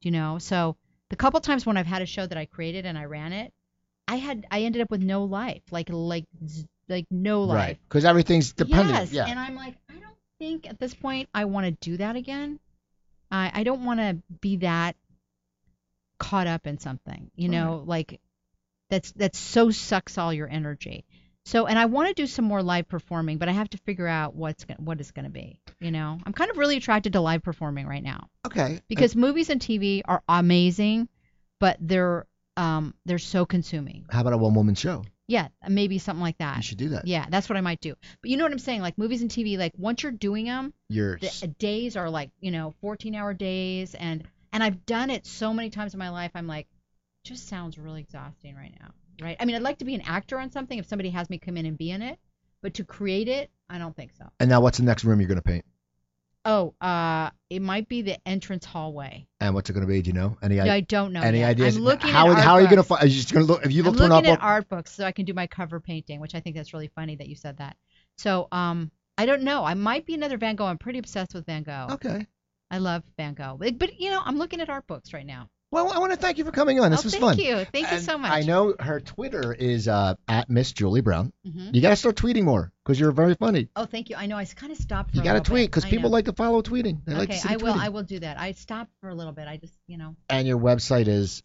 [0.00, 0.38] you know.
[0.38, 0.76] So
[1.08, 3.52] the couple times when I've had a show that I created and I ran it,
[4.10, 6.24] I had I ended up with no life, like like
[6.88, 7.56] like no life.
[7.56, 7.78] Right.
[7.88, 8.98] Because everything's dependent.
[8.98, 9.26] Yes, yeah.
[9.26, 12.58] and I'm like, I don't think at this point I want to do that again.
[13.30, 14.96] I I don't want to be that
[16.18, 18.20] caught up in something, you know, like
[18.88, 21.04] that's that so sucks all your energy.
[21.44, 24.08] So, and I want to do some more live performing, but I have to figure
[24.08, 25.60] out what's go- what it's going to be.
[25.78, 28.80] You know, I'm kind of really attracted to live performing right now okay.
[28.88, 31.08] because movies and TV are amazing,
[31.60, 32.26] but they're
[32.56, 34.06] um they're so consuming.
[34.10, 35.04] How about a one woman show?
[35.28, 36.56] Yeah, maybe something like that.
[36.56, 37.06] You should do that.
[37.06, 37.94] Yeah, that's what I might do.
[38.20, 38.80] But you know what I'm saying?
[38.80, 42.50] Like movies and TV, like once you're doing them, You're the days are like you
[42.50, 46.32] know 14 hour days, and and I've done it so many times in my life.
[46.34, 46.66] I'm like,
[47.24, 48.90] just sounds really exhausting right now,
[49.24, 49.36] right?
[49.38, 51.56] I mean, I'd like to be an actor on something if somebody has me come
[51.56, 52.18] in and be in it,
[52.60, 54.24] but to create it, I don't think so.
[54.40, 55.64] and now what's the next room you're going to paint?
[56.44, 59.26] Oh, uh, it might be the entrance hallway.
[59.40, 60.00] And what's it going to be?
[60.00, 60.38] Do you know?
[60.42, 61.20] Any I, don't know.
[61.20, 61.50] Any yet.
[61.50, 61.76] ideas?
[61.76, 63.02] I'm looking how at art how are you going to find?
[63.02, 63.64] Are you just going to look?
[63.64, 65.34] If you I'm look through an art looking book, art books so I can do
[65.34, 67.76] my cover painting, which I think that's really funny that you said that.
[68.16, 69.64] So, um, I don't know.
[69.64, 70.66] I might be another Van Gogh.
[70.66, 71.88] I'm pretty obsessed with Van Gogh.
[71.92, 72.26] okay.
[72.70, 73.56] I love Van Gogh.
[73.58, 75.50] But, but, you know, I'm looking at art books right now.
[75.72, 76.90] Well, I want to thank you for coming on.
[76.90, 77.36] This oh, was thank fun.
[77.36, 77.64] Thank you.
[77.72, 78.32] Thank you so much.
[78.32, 81.32] I know her Twitter is uh, at Miss Julie Brown.
[81.44, 83.68] hmm You got to start tweeting more because you're very funny.
[83.76, 84.16] Oh, thank you.
[84.16, 84.36] I know.
[84.36, 85.12] I kind of stopped.
[85.12, 86.14] For You got to tweet because people know.
[86.14, 87.04] like to follow tweeting.
[87.04, 87.74] They like to Okay, see the I will.
[87.74, 87.80] tweeting.
[87.80, 88.38] I will do that.
[88.38, 89.46] I stopped for a little bit.
[89.46, 91.42] I just, you know, And your website is,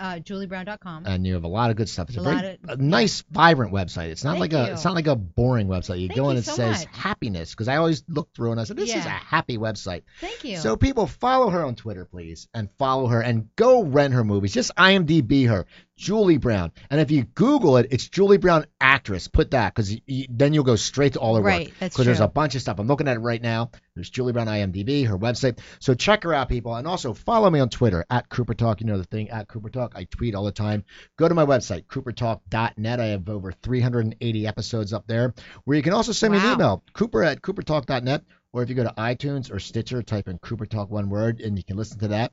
[0.00, 1.04] uh, JulieBrown.com.
[1.06, 2.08] and you have a lot of good stuff.
[2.08, 4.06] It's a, A very of- a nice, vibrant website.
[4.08, 4.72] It's not like a you.
[4.72, 6.00] it's not like a boring website.
[6.00, 6.96] You Thank go in it so says much.
[6.96, 10.02] happiness because I always look through and I said this is a happy website.
[10.20, 10.56] Thank you.
[10.56, 14.52] So people follow her on Twitter, please, and follow her and go rent her movies.
[14.54, 15.66] Just IMDb her,
[16.00, 16.72] Julie Brown.
[16.88, 19.28] And if you Google it, it's Julie Brown actress.
[19.28, 19.94] Put that because
[20.30, 21.74] then you'll go straight to all her Right, work.
[21.78, 22.78] Because there's a bunch of stuff.
[22.78, 23.70] I'm looking at it right now.
[23.94, 25.58] There's Julie Brown IMDb, her website.
[25.78, 28.80] So check her out, people, and also follow me on Twitter at Cooper Talk.
[28.80, 29.92] You know the thing at Cooper Talk.
[29.94, 30.84] I tweet all the time.
[31.18, 32.98] Go to my website coopertalk.net.
[33.00, 35.34] I have over 380 episodes up there.
[35.64, 38.22] Where you can also send me an email, Cooper at coopertalk.net.
[38.52, 41.56] Or if you go to iTunes or Stitcher, type in Cooper Talk one word, and
[41.56, 42.32] you can listen to that.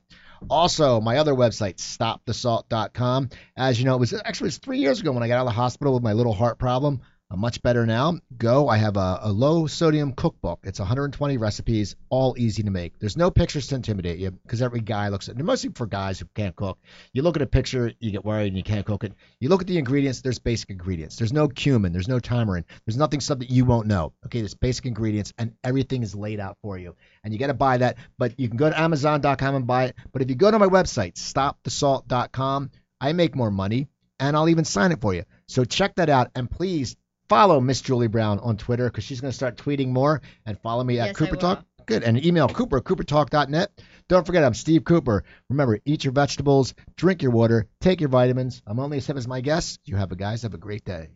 [0.49, 3.29] Also, my other website, stopthesalt.com.
[3.55, 5.41] As you know, it was actually it was three years ago when I got out
[5.41, 7.01] of the hospital with my little heart problem.
[7.29, 8.19] I'm much better now.
[8.37, 8.69] Go.
[8.69, 10.59] I have a, a low sodium cookbook.
[10.63, 12.97] It's 120 recipes, all easy to make.
[12.99, 15.35] There's no pictures to intimidate you because every guy looks at.
[15.35, 16.79] They're mostly for guys who can't cook.
[17.11, 19.11] You look at a picture, you get worried, and you can't cook it.
[19.41, 20.21] You look at the ingredients.
[20.21, 21.17] There's basic ingredients.
[21.17, 21.91] There's no cumin.
[21.91, 22.65] There's no tamarind.
[22.85, 24.13] There's nothing stuff that you won't know.
[24.25, 26.95] Okay, there's basic ingredients, and everything is laid out for you.
[27.25, 27.97] And you got to buy that.
[28.17, 29.95] But you can go to Amazon.com and buy it.
[30.13, 32.71] But if you go to my website, stopthesalt.com,
[33.01, 35.25] I make more money and I'll even sign it for you.
[35.47, 36.95] So check that out, and please
[37.29, 40.83] follow Miss Julie Brown on Twitter because she's going to start tweeting more, and follow
[40.83, 41.35] me at Yes, I Cooper.
[41.35, 41.65] Talk.
[41.85, 42.03] Good.
[42.03, 43.71] And email Cooper, coopertalk.net.
[44.09, 45.23] Don't forget, I'm Steve Cooper.
[45.49, 48.61] Remember, eat your vegetables, drink your water, take your vitamins.
[48.67, 49.79] I'm only as hip as my guests.
[49.85, 51.09] You have a guys have a great day.